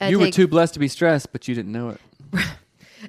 I 0.00 0.08
You 0.08 0.18
were 0.18 0.30
too 0.30 0.48
blessed 0.48 0.74
to 0.74 0.80
be 0.80 0.88
stressed, 0.88 1.32
but 1.32 1.46
you 1.46 1.54
didn't 1.54 1.72
know 1.72 1.90
it. 1.90 2.00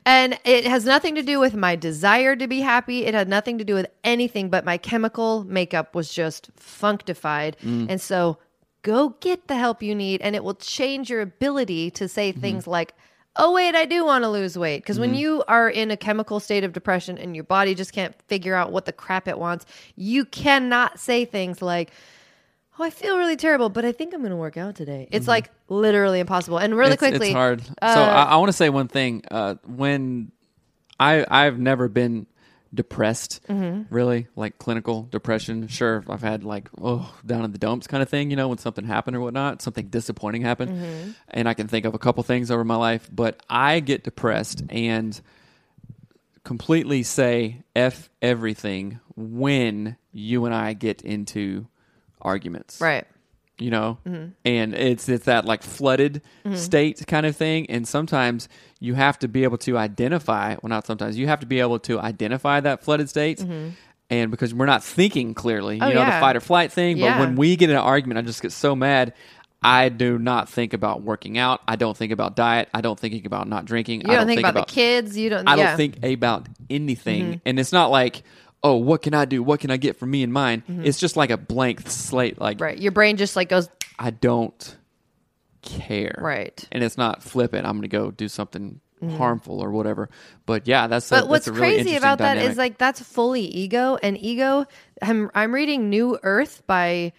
and 0.06 0.40
it 0.44 0.66
has 0.66 0.86
nothing 0.86 1.16
to 1.16 1.24
do 1.24 1.40
with 1.40 1.56
my 1.56 1.76
desire 1.76 2.36
to 2.36 2.48
be 2.48 2.62
happy. 2.62 3.06
It 3.06 3.14
had 3.14 3.30
nothing 3.30 3.58
to 3.58 3.64
do 3.64 3.74
with 3.74 3.88
anything, 4.04 4.50
but 4.50 4.66
my 4.66 4.78
chemical 4.78 5.44
makeup 5.44 5.96
was 5.96 6.14
just 6.14 6.50
functified. 6.56 7.58
Mm. 7.64 7.88
And 7.90 8.02
so 8.02 8.38
go 8.82 9.10
get 9.20 9.48
the 9.48 9.56
help 9.56 9.82
you 9.82 9.96
need, 9.96 10.22
and 10.22 10.36
it 10.36 10.44
will 10.44 10.56
change 10.56 11.10
your 11.10 11.22
ability 11.22 11.92
to 11.92 12.08
say 12.08 12.32
mm-hmm. 12.32 12.42
things 12.42 12.68
like, 12.68 12.94
Oh, 13.38 13.52
wait, 13.52 13.76
I 13.76 13.84
do 13.84 14.06
want 14.06 14.24
to 14.24 14.30
lose 14.30 14.58
weight. 14.58 14.82
Because 14.82 14.98
when 14.98 15.10
mm-hmm. 15.10 15.20
you 15.20 15.44
are 15.50 15.70
in 15.70 15.92
a 15.92 15.98
chemical 15.98 16.40
state 16.40 16.64
of 16.64 16.72
depression 16.72 17.18
and 17.18 17.36
your 17.36 17.44
body 17.44 17.76
just 17.76 17.92
can't 17.92 18.16
figure 18.30 18.56
out 18.56 18.72
what 18.72 18.86
the 18.86 18.94
crap 18.94 19.28
it 19.28 19.38
wants, 19.38 19.66
you 19.98 20.24
cannot 20.24 21.02
say 21.02 21.26
things 21.26 21.62
like, 21.62 21.92
Oh, 22.78 22.84
I 22.84 22.90
feel 22.90 23.18
really 23.18 23.38
terrible, 23.38 23.70
but 23.70 23.86
I 23.86 23.92
think 23.94 24.14
I'm 24.14 24.20
going 24.20 24.32
to 24.32 24.36
work 24.38 24.58
out 24.58 24.76
today. 24.76 25.08
It's 25.12 25.28
like 25.28 25.50
literally 25.70 26.20
impossible. 26.20 26.58
And 26.58 26.76
really 26.76 26.92
it's, 26.94 27.00
quickly, 27.00 27.28
it's 27.28 27.34
hard. 27.36 27.62
uh, 27.82 27.94
so 27.96 28.02
I, 28.02 28.24
I 28.24 28.36
want 28.36 28.50
to 28.50 28.54
say 28.54 28.70
one 28.70 28.90
thing. 28.90 29.24
Uh, 29.32 29.56
when 29.66 30.32
I 31.00 31.26
I've 31.30 31.58
never 31.60 31.88
been 31.88 32.28
depressed, 32.74 33.40
Mm-hmm. 33.48 33.94
really 33.96 34.28
like 34.36 34.58
clinical 34.58 35.04
depression. 35.04 35.70
Sure, 35.70 36.04
I've 36.10 36.22
had 36.22 36.44
like 36.44 36.68
oh 36.82 37.14
down 37.26 37.46
in 37.46 37.54
the 37.54 37.58
dumps 37.58 37.88
kind 37.88 38.04
of 38.04 38.10
thing. 38.10 38.30
You 38.30 38.36
know, 38.36 38.50
when 38.50 38.58
something 38.58 38.84
happened 38.84 39.16
or 39.16 39.22
whatnot, 39.22 39.62
something 39.62 39.88
disappointing 39.88 40.42
happened, 40.42 40.72
Mm-hmm. 40.72 41.12
and 41.30 41.48
I 41.48 41.54
can 41.54 41.70
think 41.70 41.86
of 41.86 41.94
a 41.94 42.00
couple 42.00 42.22
things 42.24 42.52
over 42.52 42.66
my 42.66 42.76
life. 42.76 43.10
But 43.10 43.42
I 43.50 43.80
get 43.80 44.04
depressed 44.04 44.64
and 44.70 45.20
completely 46.44 47.04
say 47.04 47.64
f 47.76 48.10
everything 48.22 49.00
when 49.16 49.96
you 50.12 50.46
and 50.46 50.54
I 50.54 50.74
get 50.74 51.02
into 51.02 51.68
arguments 52.26 52.82
right. 52.82 53.06
you 53.60 53.70
know 53.70 53.98
mm-hmm. 54.06 54.30
and 54.44 54.74
it's 54.74 55.08
it's 55.08 55.26
that 55.26 55.46
like 55.46 55.64
flooded 55.64 56.22
mm-hmm. 56.44 56.56
state 56.56 57.06
kind 57.08 57.26
of 57.26 57.36
thing 57.36 57.70
and 57.70 57.88
sometimes 57.88 58.50
you 58.80 58.96
have 58.96 59.18
to 59.20 59.28
be 59.28 59.44
able 59.44 59.58
to 59.58 59.78
identify 59.78 60.56
well 60.62 60.70
not 60.70 60.86
sometimes 60.86 61.18
you 61.18 61.28
have 61.28 61.40
to 61.40 61.46
be 61.46 61.60
able 61.60 61.80
to 61.80 62.00
identify 62.00 62.60
that 62.60 62.84
flooded 62.84 63.10
state 63.10 63.40
mm-hmm. 63.40 63.70
and 64.10 64.32
because 64.32 64.54
we're 64.54 64.66
not 64.66 64.84
thinking 64.84 65.34
clearly 65.34 65.80
Oh, 65.82 65.88
you 65.88 65.94
know 65.94 66.02
yeah. 66.02 66.20
the 66.20 66.22
fight 66.22 66.36
or 66.36 66.42
flight 66.42 66.72
thing 66.72 66.98
Yeah. 66.98 67.18
but 67.18 67.28
when 67.28 67.36
we 67.36 67.56
get 67.56 67.70
in 67.70 67.76
an 67.76 67.82
argument 67.82 68.18
i 68.18 68.22
just 68.22 68.42
get 68.42 68.52
so 68.52 68.76
mad 68.76 69.14
I 69.66 69.90
do 69.90 70.20
not 70.20 70.48
think 70.48 70.74
about 70.74 71.02
working 71.02 71.40
out. 71.40 71.60
I 71.68 71.76
don't 71.76 71.98
think 71.98 72.12
about 72.12 72.36
diet. 72.36 72.70
I 72.72 72.82
don't 72.82 73.00
think 73.00 73.26
about 73.26 73.48
not 73.48 73.66
drinking. 73.66 74.02
You 74.02 74.12
I 74.12 74.18
don't, 74.18 74.28
think, 74.28 74.42
about, 74.42 74.68
the 74.68 74.74
kids. 74.74 75.18
You 75.18 75.32
don't. 75.32 75.48
I 75.48 75.56
yeah. 75.56 75.58
Mm-hmm. 75.58 75.68
don't 75.70 75.78
think 75.78 76.14
about 76.14 76.48
anything. 76.70 77.42
And 77.46 77.60
it's 77.60 77.72
not 77.72 77.90
like, 77.90 78.22
oh, 78.66 78.76
what 78.78 79.04
can 79.04 79.14
I 79.14 79.26
do? 79.26 79.44
What 79.44 79.60
can 79.60 79.70
I 79.70 79.78
get 79.78 79.96
for 79.96 80.08
me 80.08 80.24
and 80.24 80.34
mine? 80.34 80.64
It's 80.68 81.00
just 81.00 81.16
like 81.16 81.30
a 81.30 81.38
blank 81.38 81.88
slate. 81.88 82.42
Like, 82.42 82.58
Mm-hmm. 82.58 82.64
Right. 82.64 82.78
Your 82.80 82.92
brain 82.92 83.16
just 83.16 83.36
like 83.36 83.48
goes. 83.50 83.70
I 84.00 84.10
don't 84.10 84.76
care. 85.62 86.18
Right. 86.20 86.68
And 86.72 86.84
it's 86.84 86.98
not 86.98 87.22
flippant. 87.22 87.68
I'm 87.68 87.74
going 87.74 87.84
to 87.84 87.88
go 87.88 88.10
do 88.12 88.28
something 88.28 88.82
harmful 89.18 89.60
or 89.64 89.70
whatever. 89.70 90.10
But 90.48 90.68
yeah, 90.68 90.88
that's 90.88 91.12
a, 91.12 91.16
Mm-hmm. 91.16 91.24
But 91.24 91.30
what's 91.30 91.46
that's 91.46 91.58
a 91.58 91.62
really 91.62 91.76
crazy 91.84 91.96
about 91.96 92.18
that 92.18 92.34
dynamic. 92.36 92.52
is 92.52 92.58
like 92.58 92.78
that's 92.80 93.02
fully 93.02 93.42
ego, 93.42 93.98
and 94.02 94.18
ego. 94.18 94.66
I'm 95.02 95.30
I'm 95.36 95.54
reading 95.54 95.90
New 95.92 96.18
Earth 96.24 96.64
by 96.66 97.14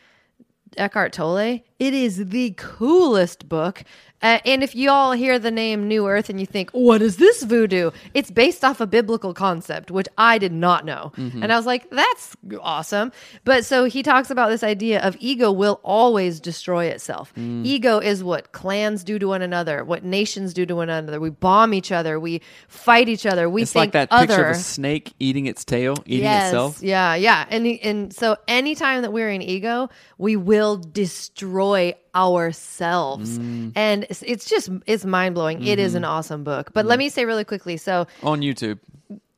Eckhart 0.76 1.12
Tolle. 1.12 1.60
It 1.78 1.94
is 1.94 2.28
the 2.28 2.54
coolest 2.56 3.48
book. 3.48 3.84
Uh, 4.22 4.38
and 4.44 4.62
if 4.62 4.74
you 4.74 4.90
all 4.90 5.12
hear 5.12 5.38
the 5.38 5.50
name 5.50 5.88
New 5.88 6.08
Earth 6.08 6.30
and 6.30 6.40
you 6.40 6.46
think, 6.46 6.70
what 6.70 7.02
is 7.02 7.18
this 7.18 7.42
voodoo? 7.42 7.90
It's 8.14 8.30
based 8.30 8.64
off 8.64 8.80
a 8.80 8.86
biblical 8.86 9.34
concept, 9.34 9.90
which 9.90 10.06
I 10.16 10.38
did 10.38 10.52
not 10.52 10.84
know. 10.84 11.12
Mm-hmm. 11.16 11.42
And 11.42 11.52
I 11.52 11.56
was 11.56 11.66
like, 11.66 11.90
that's 11.90 12.34
awesome. 12.60 13.12
But 13.44 13.64
so 13.64 13.84
he 13.84 14.02
talks 14.02 14.30
about 14.30 14.48
this 14.48 14.62
idea 14.62 15.00
of 15.02 15.16
ego 15.20 15.52
will 15.52 15.80
always 15.82 16.40
destroy 16.40 16.86
itself. 16.86 17.32
Mm. 17.36 17.66
Ego 17.66 17.98
is 17.98 18.24
what 18.24 18.52
clans 18.52 19.04
do 19.04 19.18
to 19.18 19.26
one 19.28 19.42
another, 19.42 19.84
what 19.84 20.02
nations 20.02 20.54
do 20.54 20.64
to 20.64 20.74
one 20.74 20.88
another. 20.88 21.20
We 21.20 21.30
bomb 21.30 21.74
each 21.74 21.92
other, 21.92 22.18
we 22.18 22.40
fight 22.68 23.08
each 23.08 23.26
other, 23.26 23.50
we 23.50 23.62
it's 23.62 23.72
think 23.72 23.92
like 23.92 23.92
that 23.92 24.08
other. 24.10 24.26
picture 24.26 24.44
of 24.46 24.56
a 24.56 24.58
snake 24.58 25.12
eating 25.18 25.46
its 25.46 25.64
tail, 25.64 25.94
eating 26.06 26.24
Yes, 26.24 26.48
itself. 26.48 26.82
Yeah, 26.82 27.14
yeah. 27.16 27.44
And 27.50 27.66
and 27.66 28.12
so 28.14 28.36
anytime 28.48 29.02
that 29.02 29.12
we're 29.12 29.30
in 29.30 29.42
ego, 29.42 29.90
we 30.18 30.36
will 30.36 30.78
destroy 30.78 31.94
ourselves. 32.16 33.38
Mm. 33.38 33.72
And 33.76 34.04
it's, 34.10 34.22
it's 34.22 34.48
just 34.48 34.70
it's 34.86 35.04
mind-blowing. 35.04 35.66
It 35.66 35.78
is 35.78 35.94
an 35.94 36.02
Mm-hmm. 36.02 36.10
awesome 36.12 36.44
book. 36.44 36.72
But 36.72 36.86
let 36.86 36.98
me 36.98 37.08
say 37.08 37.24
really 37.24 37.44
quickly. 37.44 37.76
So, 37.76 38.06
On 38.22 38.40
YouTube. 38.40 38.78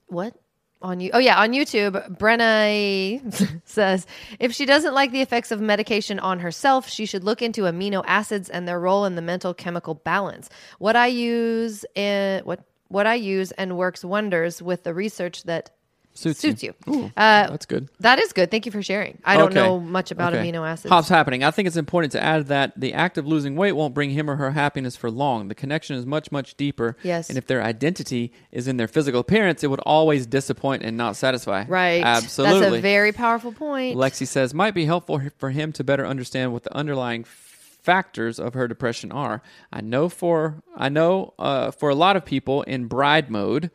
what? 0.07 0.35
On 0.81 1.01
you? 1.01 1.11
Oh 1.12 1.19
yeah, 1.19 1.41
on 1.41 1.51
YouTube, 1.53 2.17
Brenna 2.19 3.61
says 3.64 4.07
if 4.38 4.53
she 4.53 4.64
doesn't 4.64 4.95
like 4.95 5.11
the 5.11 5.21
effects 5.23 5.51
of 5.51 5.61
medication 5.61 6.21
on 6.21 6.38
herself, 6.38 6.88
she 6.88 7.05
should 7.05 7.25
look 7.25 7.43
into 7.43 7.62
amino 7.62 8.05
acids 8.07 8.49
and 8.49 8.69
their 8.69 8.79
role 8.79 9.05
in 9.05 9.17
the 9.17 9.23
mental 9.23 9.53
chemical 9.55 9.95
balance. 9.95 10.49
What 10.79 10.95
I 10.95 11.09
use 11.09 11.85
and 11.97 12.45
what 12.47 12.61
what 12.87 13.07
I 13.09 13.14
use 13.17 13.51
and 13.53 13.77
works 13.77 14.05
wonders 14.05 14.62
with 14.62 14.85
the 14.85 14.95
research 14.95 15.43
that 15.45 15.71
Suits, 16.19 16.41
suits 16.41 16.63
you. 16.65 16.75
Ooh, 16.89 17.05
Uh, 17.17 17.47
that's 17.49 17.65
good. 17.65 17.89
That 18.01 18.19
is 18.19 18.33
good. 18.33 18.51
Thank 18.51 18.67
you 18.67 18.73
for 18.73 18.83
sharing. 18.83 19.19
I 19.25 19.37
don't 19.37 19.51
Okay. 19.53 19.55
know 19.61 19.79
much 19.79 20.11
about 20.11 20.35
Okay. 20.35 20.51
amino 20.51 20.67
acids. 20.69 20.91
Hops 20.91 21.09
happening. 21.09 21.45
I 21.45 21.51
think 21.53 21.69
it's 21.69 21.77
important 21.77 22.11
to 22.13 22.21
add 22.23 22.49
that 22.49 22.73
the 22.77 22.93
act 22.93 23.19
of 23.19 23.27
losing 23.27 23.55
weight 23.55 23.73
won't 23.73 23.95
bring 23.95 24.11
him 24.11 24.29
or 24.29 24.35
her 24.37 24.51
happiness 24.51 24.97
for 24.97 25.11
long. 25.11 25.47
The 25.47 25.55
connection 25.55 25.95
is 25.97 26.05
much, 26.05 26.33
much 26.33 26.57
deeper. 26.57 26.97
Yes. 27.05 27.29
And 27.29 27.39
if 27.39 27.47
their 27.47 27.63
identity 27.63 28.33
is 28.51 28.67
in 28.67 28.79
their 28.79 28.89
physical 28.89 29.21
appearance, 29.21 29.63
it 29.63 29.69
would 29.69 29.81
always 29.87 30.27
disappoint 30.27 30.83
and 30.83 30.97
not 30.97 31.15
satisfy. 31.15 31.65
Right. 31.69 32.03
Absolutely. 32.03 32.61
That's 32.63 32.75
a 32.79 32.81
very 32.81 33.13
powerful 33.13 33.53
point. 33.53 33.97
Lexi 33.97 34.27
says 34.27 34.53
might 34.53 34.75
be 34.75 34.87
helpful 34.87 35.21
for 35.39 35.51
him 35.51 35.73
to 35.73 35.85
better 35.85 36.05
understand 36.07 36.53
what 36.53 36.65
the 36.65 36.75
underlying 36.77 37.25
factors 37.25 38.39
of 38.39 38.55
her 38.55 38.69
depression 38.69 39.11
are. 39.13 39.43
I 39.73 39.81
know 39.81 40.09
for 40.09 40.63
I 40.77 40.89
know 40.89 41.35
uh, 41.39 41.71
for 41.71 41.89
a 41.89 41.95
lot 41.95 42.17
of 42.17 42.25
people 42.25 42.63
in 42.63 42.87
bride 42.87 43.31
mode, 43.31 43.71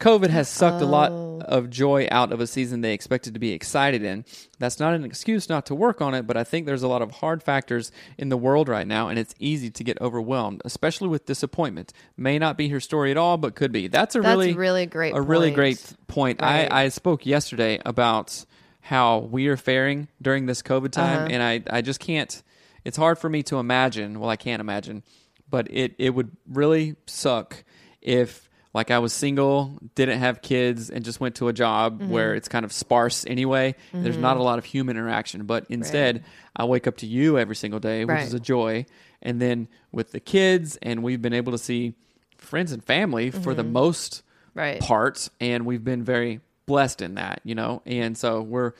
COVID 0.00 0.30
has 0.30 0.48
sucked 0.48 0.80
a 0.80 0.86
lot 0.86 1.10
Oh. 1.10 1.40
of 1.44 1.70
joy 1.70 2.06
out 2.10 2.30
of 2.32 2.40
a 2.40 2.46
season 2.46 2.82
they 2.82 2.92
expected 2.92 3.34
to 3.34 3.40
be 3.40 3.50
excited 3.52 4.02
in. 4.04 4.24
That's 4.60 4.78
not 4.78 4.94
an 4.94 5.04
excuse 5.04 5.48
not 5.48 5.66
to 5.66 5.74
work 5.74 6.00
on 6.00 6.14
it, 6.14 6.24
but 6.26 6.36
I 6.36 6.44
think 6.44 6.66
there's 6.66 6.82
a 6.84 6.88
lot 6.88 7.02
of 7.02 7.10
hard 7.12 7.42
factors 7.42 7.90
in 8.16 8.28
the 8.28 8.36
world 8.36 8.68
right 8.68 8.86
now, 8.86 9.08
and 9.08 9.18
it's 9.18 9.34
easy 9.40 9.70
to 9.70 9.82
get 9.84 10.00
overwhelmed, 10.00 10.62
especially 10.64 11.08
with 11.08 11.26
disappointment. 11.26 11.92
May 12.16 12.38
not 12.38 12.56
be 12.56 12.68
her 12.68 12.78
story 12.80 13.10
at 13.10 13.16
all, 13.16 13.36
but 13.38 13.56
could 13.56 13.72
be. 13.72 13.88
That's 13.88 14.14
a 14.14 14.20
That's 14.20 14.28
really, 14.36 14.54
really 14.54 14.86
great 14.86 15.16
a 15.16 15.20
really 15.20 15.48
point. 15.48 15.56
great 15.56 15.92
point. 16.06 16.42
Right. 16.42 16.70
I, 16.70 16.84
I 16.84 16.88
spoke 16.90 17.26
yesterday 17.26 17.80
about 17.84 18.44
how 18.82 19.18
we 19.18 19.48
are 19.48 19.56
faring 19.56 20.08
during 20.22 20.46
this 20.46 20.62
COVID 20.62 20.92
time, 20.92 21.18
Uh-huh. 21.18 21.28
and 21.30 21.42
I, 21.42 21.62
I 21.78 21.82
just 21.82 21.98
can't. 21.98 22.40
It's 22.84 22.96
hard 22.96 23.18
for 23.18 23.28
me 23.28 23.42
to 23.44 23.58
imagine. 23.58 24.20
Well, 24.20 24.30
I 24.30 24.36
can't 24.36 24.60
imagine, 24.60 25.02
but 25.50 25.66
it 25.70 25.94
it 25.98 26.10
would 26.10 26.30
really 26.48 26.94
suck 27.06 27.64
if 28.00 28.47
like 28.74 28.90
I 28.90 28.98
was 28.98 29.12
single, 29.12 29.78
didn't 29.94 30.18
have 30.18 30.42
kids, 30.42 30.90
and 30.90 31.04
just 31.04 31.20
went 31.20 31.36
to 31.36 31.48
a 31.48 31.52
job 31.52 32.00
Mm-hmm. 32.00 32.10
where 32.10 32.34
it's 32.34 32.48
kind 32.48 32.64
of 32.64 32.72
sparse 32.72 33.24
anyway. 33.26 33.74
There's 33.92 34.16
not 34.18 34.36
a 34.36 34.42
lot 34.42 34.58
of 34.58 34.64
human 34.64 34.96
interaction, 34.96 35.44
but 35.44 35.66
instead, 35.68 36.24
I 36.54 36.64
wake 36.64 36.86
up 36.86 36.98
to 36.98 37.06
you 37.06 37.38
every 37.38 37.56
single 37.56 37.80
day, 37.80 38.04
which 38.04 38.14
Right. 38.14 38.26
is 38.26 38.34
a 38.34 38.40
joy. 38.40 38.86
And 39.22 39.40
then 39.40 39.68
with 39.90 40.12
the 40.12 40.20
kids, 40.20 40.78
and 40.82 41.02
we've 41.02 41.20
been 41.22 41.32
able 41.32 41.52
to 41.52 41.58
see 41.58 41.94
friends 42.36 42.72
and 42.72 42.84
family 42.84 43.30
for 43.30 43.54
the 43.54 43.64
most 43.64 44.22
Mm-hmm. 44.22 44.58
Right. 44.58 44.80
part 44.80 45.28
and 45.40 45.64
we've 45.66 45.84
been 45.84 46.02
very 46.02 46.40
blessed 46.66 47.00
in 47.00 47.14
that 47.14 47.40
you 47.44 47.54
know 47.54 47.80
and 47.86 48.18
so 48.18 48.42
we're 48.42 48.72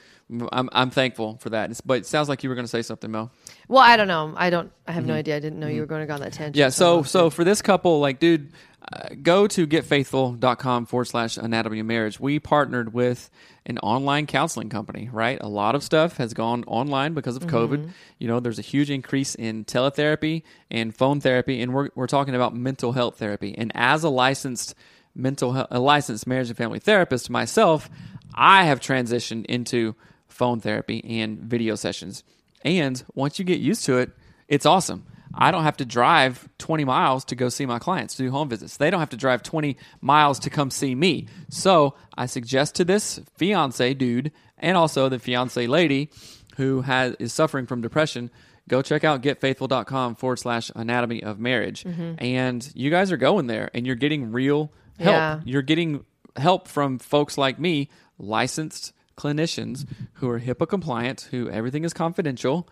i'm, 0.52 0.68
I'm 0.72 0.90
thankful 0.90 1.38
for 1.40 1.50
that 1.50 1.66
It's- 1.66 1.80
but 1.80 1.98
it 1.98 2.06
sounds 2.06 2.28
like 2.28 2.42
you 2.42 2.48
were 2.48 2.54
going 2.56 2.64
to 2.64 2.70
say 2.70 2.82
something 2.82 3.10
mel 3.10 3.30
Well, 3.68 3.82
I 3.82 3.96
don't 3.96 4.08
know. 4.08 4.34
I 4.36 4.50
don't. 4.50 4.72
I 4.88 4.92
have 4.92 5.06
no 5.06 5.14
idea. 5.14 5.36
I 5.36 5.40
didn't 5.40 5.60
know 5.60 5.68
you 5.68 5.80
were 5.80 5.86
going 5.86 6.00
to 6.00 6.06
go 6.06 6.14
on 6.14 6.20
that 6.20 6.32
tangent. 6.32 6.54
Mm-hmm. 6.54 6.58
yeah 6.60 6.68
so 6.70 6.98
that's 6.98 7.10
so 7.12 7.30
for 7.30 7.44
this 7.44 7.62
couple 7.62 8.00
like 8.00 8.18
dude 8.18 8.50
uh, 8.90 9.08
go 9.22 9.46
to 9.46 9.66
getfaithful.com 9.66 10.86
forward 10.86 11.04
slash 11.04 11.36
anatomy 11.36 11.80
of 11.80 11.86
marriage. 11.86 12.18
We 12.18 12.38
partnered 12.38 12.92
with 12.94 13.30
an 13.66 13.78
online 13.78 14.26
counseling 14.26 14.70
company 14.70 15.10
right? 15.12 15.38
A 15.40 15.48
lot 15.48 15.74
of 15.74 15.82
stuff 15.82 16.16
has 16.16 16.32
gone 16.32 16.64
online 16.66 17.14
because 17.14 17.36
of 17.36 17.46
covid. 17.46 17.90
You 18.18 18.28
know 18.28 18.40
there's 18.40 18.58
a 18.58 18.62
huge 18.62 18.90
increase 18.90 19.34
in 19.34 19.64
teletherapy 19.64 20.42
and 20.70 20.94
phone 20.94 21.20
therapy 21.20 21.60
and 21.60 21.74
we're, 21.74 21.90
we're 21.94 22.06
talking 22.06 22.34
about 22.34 22.54
mental 22.54 22.92
health 22.92 23.18
therapy. 23.18 23.54
And 23.56 23.72
as 23.74 24.04
a 24.04 24.08
licensed 24.08 24.74
mental 25.14 25.52
health, 25.52 25.68
a 25.70 25.80
licensed 25.80 26.26
marriage 26.26 26.48
and 26.48 26.56
family 26.56 26.78
therapist 26.78 27.28
myself, 27.28 27.90
I 28.34 28.64
have 28.64 28.80
transitioned 28.80 29.44
into 29.46 29.94
phone 30.28 30.60
therapy 30.60 31.04
and 31.20 31.38
video 31.38 31.74
sessions. 31.74 32.22
And 32.62 33.02
once 33.14 33.38
you 33.38 33.44
get 33.44 33.60
used 33.60 33.84
to 33.84 33.98
it, 33.98 34.10
it's 34.46 34.64
awesome. 34.64 35.04
I 35.34 35.50
don't 35.50 35.64
have 35.64 35.76
to 35.78 35.84
drive 35.84 36.48
20 36.58 36.84
miles 36.84 37.24
to 37.26 37.36
go 37.36 37.48
see 37.48 37.66
my 37.66 37.78
clients 37.78 38.16
to 38.16 38.24
do 38.24 38.30
home 38.30 38.48
visits. 38.48 38.76
They 38.76 38.90
don't 38.90 39.00
have 39.00 39.10
to 39.10 39.16
drive 39.16 39.42
20 39.42 39.76
miles 40.00 40.38
to 40.40 40.50
come 40.50 40.70
see 40.70 40.94
me. 40.94 41.26
So 41.50 41.94
I 42.16 42.26
suggest 42.26 42.74
to 42.76 42.84
this 42.84 43.20
fiance 43.36 43.94
dude 43.94 44.32
and 44.58 44.76
also 44.76 45.08
the 45.08 45.18
fiance 45.18 45.66
lady 45.66 46.10
who 46.56 46.82
has 46.82 47.14
is 47.18 47.32
suffering 47.32 47.66
from 47.66 47.80
depression, 47.80 48.30
go 48.68 48.82
check 48.82 49.04
out 49.04 49.22
getfaithful.com 49.22 50.16
forward 50.16 50.38
slash 50.38 50.70
anatomy 50.74 51.22
of 51.22 51.38
marriage. 51.38 51.84
Mm-hmm. 51.84 52.14
And 52.18 52.70
you 52.74 52.90
guys 52.90 53.12
are 53.12 53.16
going 53.16 53.46
there 53.46 53.70
and 53.74 53.86
you're 53.86 53.96
getting 53.96 54.32
real 54.32 54.72
help. 54.98 55.14
Yeah. 55.14 55.40
You're 55.44 55.62
getting 55.62 56.04
help 56.36 56.68
from 56.68 56.98
folks 56.98 57.38
like 57.38 57.58
me, 57.58 57.90
licensed 58.18 58.92
clinicians 59.16 59.86
who 60.14 60.28
are 60.30 60.40
HIPAA 60.40 60.68
compliant, 60.68 61.28
who 61.30 61.50
everything 61.50 61.84
is 61.84 61.92
confidential, 61.92 62.68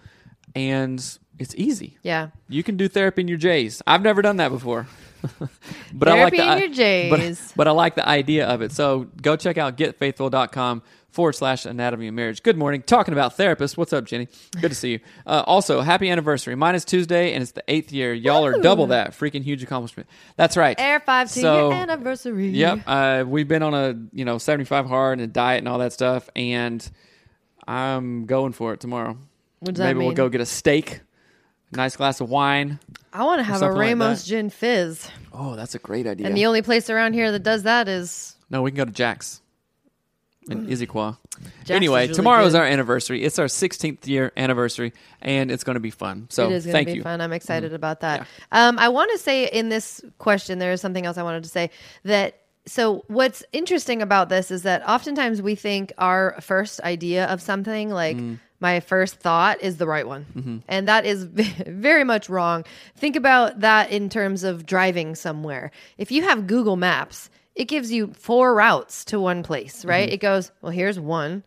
and 0.54 1.18
it's 1.38 1.54
easy. 1.56 1.98
yeah. 2.02 2.30
You 2.48 2.62
can 2.62 2.76
do 2.76 2.88
therapy 2.88 3.22
in 3.22 3.28
your 3.28 3.38
J's. 3.38 3.82
I've 3.86 4.02
never 4.02 4.22
done 4.22 4.36
that 4.38 4.50
before. 4.50 4.86
but 5.92 6.08
I 6.08 6.22
like 6.22 6.32
the, 6.32 6.52
in 6.52 6.58
your 6.58 6.68
J's. 6.72 7.52
But, 7.56 7.66
I 7.68 7.72
like 7.72 7.94
the 7.96 8.08
idea 8.08 8.46
of 8.46 8.62
it. 8.62 8.72
So 8.72 9.08
go 9.20 9.36
check 9.36 9.58
out 9.58 9.76
getfaithful.com 9.76 10.82
forward 11.10 11.32
slash 11.32 11.64
anatomy 11.66 12.08
of 12.08 12.14
marriage. 12.14 12.42
Good 12.42 12.56
morning. 12.56 12.82
Talking 12.82 13.12
about 13.12 13.36
therapists. 13.36 13.76
What's 13.76 13.92
up, 13.92 14.04
Jenny? 14.04 14.28
Good 14.60 14.68
to 14.68 14.74
see 14.74 14.92
you. 14.92 15.00
Uh, 15.26 15.42
also, 15.46 15.80
happy 15.80 16.10
anniversary. 16.10 16.54
Mine 16.54 16.74
is 16.74 16.84
Tuesday, 16.84 17.32
and 17.32 17.42
it's 17.42 17.52
the 17.52 17.64
eighth 17.68 17.90
year. 17.90 18.12
Y'all 18.12 18.44
are 18.44 18.60
double 18.60 18.88
that. 18.88 19.12
Freaking 19.12 19.42
huge 19.42 19.62
accomplishment. 19.62 20.08
That's 20.36 20.56
right. 20.56 20.78
Air 20.78 21.00
five 21.00 21.28
to 21.32 21.40
So- 21.40 21.70
your 21.70 21.72
anniversary. 21.72 22.50
Yep. 22.50 22.80
Uh, 22.86 23.24
we've 23.26 23.48
been 23.48 23.62
on 23.62 23.74
a 23.74 23.94
you 24.12 24.24
know 24.24 24.38
seventy 24.38 24.64
five 24.66 24.86
hard 24.86 25.18
and 25.18 25.28
a 25.28 25.32
diet 25.32 25.58
and 25.58 25.68
all 25.68 25.78
that 25.78 25.92
stuff, 25.94 26.28
and 26.36 26.88
I'm 27.66 28.26
going 28.26 28.52
for 28.52 28.72
it 28.74 28.80
tomorrow. 28.80 29.16
What 29.60 29.74
does 29.74 29.78
that 29.78 29.86
Maybe 29.86 30.00
mean? 30.00 30.08
we'll 30.08 30.16
go 30.16 30.28
get 30.28 30.40
a 30.42 30.46
steak, 30.46 31.00
nice 31.72 31.96
glass 31.96 32.20
of 32.20 32.28
wine. 32.30 32.78
I 33.12 33.24
want 33.24 33.38
to 33.40 33.44
have 33.44 33.56
a 33.56 33.58
something 33.60 33.76
like 33.78 33.88
Ramos 33.88 34.22
that. 34.24 34.28
gin 34.28 34.50
fizz, 34.50 35.08
Oh, 35.32 35.56
that's 35.56 35.74
a 35.74 35.78
great 35.78 36.06
idea. 36.06 36.26
and 36.26 36.36
the 36.36 36.46
only 36.46 36.62
place 36.62 36.88
around 36.90 37.14
here 37.14 37.32
that 37.32 37.42
does 37.42 37.62
that 37.64 37.88
is 37.88 38.36
no, 38.50 38.62
we 38.62 38.70
can 38.70 38.76
go 38.76 38.84
to 38.84 38.90
Jack's 38.92 39.40
in 40.48 40.66
Issaquah. 40.68 41.16
Jack's 41.64 41.70
anyway, 41.70 42.04
is 42.04 42.08
really 42.10 42.14
tomorrow 42.16 42.44
is 42.46 42.52
good. 42.52 42.60
our 42.60 42.66
anniversary. 42.66 43.24
It's 43.24 43.38
our 43.38 43.46
16th 43.46 44.06
year 44.06 44.32
anniversary, 44.36 44.92
and 45.20 45.50
it's 45.50 45.64
going 45.64 45.74
to 45.74 45.80
be 45.80 45.90
fun. 45.90 46.28
So 46.30 46.46
it 46.46 46.52
is 46.52 46.64
going 46.64 46.72
thank 46.72 46.86
to 46.88 46.92
be 46.92 46.98
you. 46.98 47.02
fun. 47.02 47.20
I'm 47.20 47.32
excited 47.32 47.68
Mm-hmm. 47.68 47.74
about 47.74 48.00
that. 48.00 48.26
Um, 48.52 48.78
I 48.78 48.88
want 48.88 49.10
to 49.12 49.18
say 49.18 49.46
in 49.46 49.68
this 49.68 50.00
question, 50.18 50.58
there 50.60 50.70
is 50.72 50.80
something 50.80 51.04
else 51.04 51.18
I 51.18 51.22
wanted 51.24 51.42
to 51.42 51.48
say 51.48 51.70
that. 52.04 52.38
So 52.68 53.04
what's 53.08 53.44
interesting 53.52 54.02
about 54.02 54.28
this 54.28 54.50
is 54.50 54.62
that 54.62 54.88
oftentimes 54.88 55.40
we 55.42 55.54
think 55.54 55.92
our 55.98 56.36
first 56.40 56.80
idea 56.80 57.26
of 57.26 57.40
something, 57.42 57.90
like 57.90 58.16
Mm. 58.16 58.38
My 58.60 58.80
first 58.80 59.16
thought, 59.16 59.60
is 59.62 59.76
the 59.76 59.86
right 59.86 60.06
one, 60.06 60.26
Mm-hmm. 60.36 60.56
and 60.68 60.88
that 60.88 61.04
is 61.06 61.24
very 61.66 62.04
much 62.04 62.28
wrong. 62.28 62.64
Think 62.96 63.16
about 63.16 63.60
that 63.60 63.90
in 63.90 64.08
terms 64.08 64.44
of 64.44 64.64
driving 64.66 65.14
somewhere. 65.14 65.70
If 65.98 66.10
you 66.10 66.22
have 66.22 66.46
Google 66.46 66.76
Maps, 66.76 67.28
it 67.54 67.64
gives 67.66 67.90
you 67.92 68.12
four 68.14 68.54
routes 68.54 69.04
to 69.06 69.20
one 69.20 69.42
place, 69.42 69.80
Mm-hmm. 69.80 69.88
right? 69.88 70.08
It 70.12 70.20
goes, 70.20 70.52
well, 70.62 70.72
here's 70.72 70.98
one, 71.00 71.42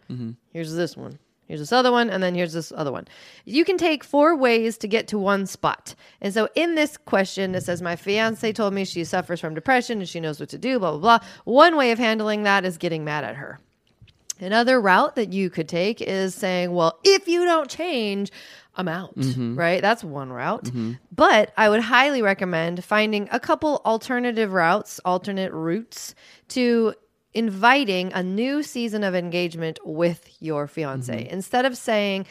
here's 0.53 0.73
this 0.73 0.95
one. 0.97 1.19
Here's 1.47 1.61
this 1.61 1.71
other 1.71 1.91
one, 1.91 2.11
and 2.11 2.21
then 2.21 2.35
here's 2.35 2.53
this 2.53 2.71
other 2.75 2.91
one. 2.91 3.07
You 3.43 3.65
can 3.65 3.79
take 3.79 4.03
four 4.03 4.35
ways 4.35 4.77
to 4.77 4.87
get 4.87 5.07
to 5.07 5.17
one 5.17 5.47
spot. 5.47 5.95
And 6.21 6.31
so 6.31 6.47
in 6.53 6.75
this 6.75 6.95
question, 6.95 7.55
it 7.55 7.61
says, 7.63 7.81
My 7.81 7.95
fiance 7.95 8.53
told 8.53 8.71
me 8.71 8.85
she 8.85 9.03
suffers 9.03 9.39
from 9.41 9.55
depression 9.55 9.97
and 9.97 10.07
she 10.07 10.19
knows 10.19 10.39
what 10.39 10.49
to 10.49 10.59
do, 10.59 10.77
blah, 10.77 10.91
blah, 10.91 10.99
blah. 11.17 11.27
One 11.45 11.75
way 11.75 11.89
of 11.89 11.97
handling 11.97 12.43
that 12.43 12.65
is 12.65 12.77
getting 12.77 13.03
mad 13.03 13.23
at 13.23 13.35
her. 13.37 13.59
Another 14.39 14.79
route 14.79 15.15
that 15.15 15.33
you 15.33 15.49
could 15.49 15.67
take 15.67 16.01
is 16.01 16.33
saying, 16.35 16.71
Well, 16.73 16.99
if 17.03 17.27
you 17.27 17.45
don't 17.45 17.69
change, 17.69 18.31
I'm 18.75 18.87
out, 18.87 19.15
mm-hmm. 19.15 19.55
right? 19.57 19.81
That's 19.81 20.03
one 20.03 20.31
route. 20.31 20.65
Mm-hmm. 20.65 20.93
But 21.13 21.53
I 21.57 21.69
would 21.69 21.81
highly 21.81 22.21
recommend 22.21 22.83
finding 22.83 23.27
a 23.31 23.39
couple 23.39 23.81
alternative 23.85 24.53
routes, 24.53 25.01
alternate 25.03 25.51
routes 25.51 26.15
to 26.49 26.93
inviting 27.33 28.11
a 28.13 28.23
new 28.23 28.63
season 28.63 29.03
of 29.03 29.15
engagement 29.15 29.79
with 29.83 30.29
your 30.39 30.67
fiance. 30.67 31.13
Mm-hmm. 31.13 31.33
Instead 31.33 31.65
of 31.65 31.77
saying, 31.77 32.25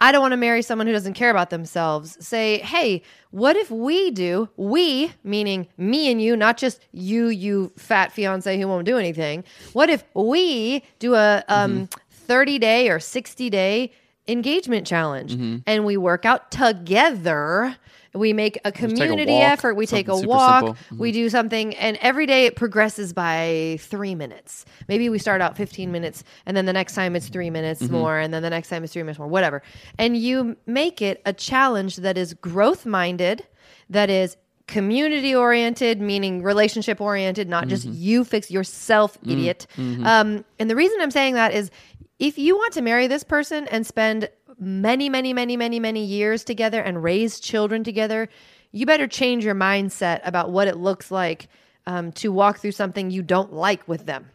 I 0.00 0.12
don't 0.12 0.20
want 0.20 0.32
to 0.32 0.36
marry 0.36 0.62
someone 0.62 0.86
who 0.86 0.92
doesn't 0.92 1.14
care 1.14 1.30
about 1.30 1.50
themselves. 1.50 2.16
Say, 2.24 2.58
hey, 2.58 3.02
what 3.30 3.56
if 3.56 3.70
we 3.70 4.10
do, 4.10 4.48
we, 4.56 5.12
meaning 5.24 5.66
me 5.76 6.10
and 6.10 6.22
you, 6.22 6.36
not 6.36 6.56
just 6.56 6.80
you, 6.92 7.28
you 7.28 7.72
fat 7.76 8.12
fiance 8.12 8.58
who 8.58 8.68
won't 8.68 8.86
do 8.86 8.96
anything. 8.96 9.44
What 9.72 9.90
if 9.90 10.04
we 10.14 10.84
do 10.98 11.14
a 11.14 11.42
um, 11.48 11.88
30 12.10 12.58
day 12.58 12.88
or 12.90 13.00
60 13.00 13.50
day 13.50 13.92
engagement 14.28 14.86
challenge 14.86 15.32
and 15.66 15.84
we 15.84 15.96
work 15.96 16.24
out 16.24 16.50
together? 16.52 17.76
We 18.18 18.32
make 18.32 18.58
a 18.64 18.72
community 18.72 19.32
walk, 19.32 19.52
effort. 19.52 19.74
We 19.74 19.86
take 19.86 20.08
a 20.08 20.16
walk. 20.16 20.76
We 20.96 21.12
do 21.12 21.28
something, 21.30 21.74
and 21.76 21.96
every 22.00 22.26
day 22.26 22.46
it 22.46 22.56
progresses 22.56 23.12
by 23.12 23.78
three 23.80 24.14
minutes. 24.14 24.64
Maybe 24.88 25.08
we 25.08 25.18
start 25.18 25.40
out 25.40 25.56
15 25.56 25.90
minutes, 25.92 26.24
and 26.46 26.56
then 26.56 26.66
the 26.66 26.72
next 26.72 26.94
time 26.94 27.16
it's 27.16 27.28
three 27.28 27.50
minutes 27.50 27.82
Mm-hmm. 27.82 27.92
more, 27.92 28.18
and 28.18 28.34
then 28.34 28.42
the 28.42 28.50
next 28.50 28.68
time 28.68 28.82
it's 28.84 28.92
three 28.92 29.02
minutes 29.02 29.18
more, 29.18 29.28
whatever. 29.28 29.62
And 29.98 30.16
you 30.16 30.56
make 30.66 31.00
it 31.00 31.22
a 31.24 31.32
challenge 31.32 31.96
that 31.96 32.18
is 32.18 32.34
growth 32.34 32.84
minded, 32.86 33.44
that 33.90 34.10
is 34.10 34.36
community 34.66 35.34
oriented, 35.34 35.98
meaning 36.00 36.42
relationship 36.42 37.00
oriented, 37.00 37.48
not 37.48 37.68
just 37.68 37.86
Mm-hmm. 37.86 37.96
you 37.96 38.24
fix 38.24 38.50
yourself, 38.50 39.18
Mm, 39.22 39.32
idiot. 39.32 39.66
Um, 39.78 40.44
and 40.58 40.68
the 40.68 40.76
reason 40.76 40.98
I'm 41.00 41.10
saying 41.10 41.34
that 41.34 41.54
is 41.54 41.70
if 42.18 42.38
you 42.38 42.56
want 42.56 42.74
to 42.74 42.82
marry 42.82 43.06
this 43.06 43.24
person 43.24 43.66
and 43.68 43.86
spend 43.86 44.28
many, 44.58 45.08
many, 45.08 45.32
many, 45.32 45.56
many, 45.56 45.78
many 45.78 46.04
years 46.04 46.44
together 46.44 46.80
and 46.80 47.02
raise 47.02 47.40
children 47.40 47.84
together, 47.84 48.28
you 48.72 48.86
better 48.86 49.06
change 49.06 49.44
your 49.44 49.54
mindset 49.54 50.20
about 50.24 50.50
what 50.50 50.68
it 50.68 50.76
looks 50.76 51.10
like 51.10 51.48
um, 51.86 52.12
to 52.12 52.32
walk 52.32 52.58
through 52.58 52.72
something 52.72 53.10
you 53.10 53.22
don't 53.22 53.52
like 53.52 53.86
with 53.86 54.06
them. 54.06 54.30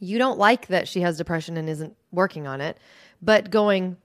You 0.00 0.18
don't 0.18 0.38
like 0.38 0.68
that 0.68 0.86
she 0.86 1.00
has 1.00 1.16
depression 1.16 1.56
and 1.56 1.68
isn't 1.68 1.96
working 2.12 2.46
on 2.46 2.60
it, 2.60 2.78
but 3.20 3.50
going 3.50 3.96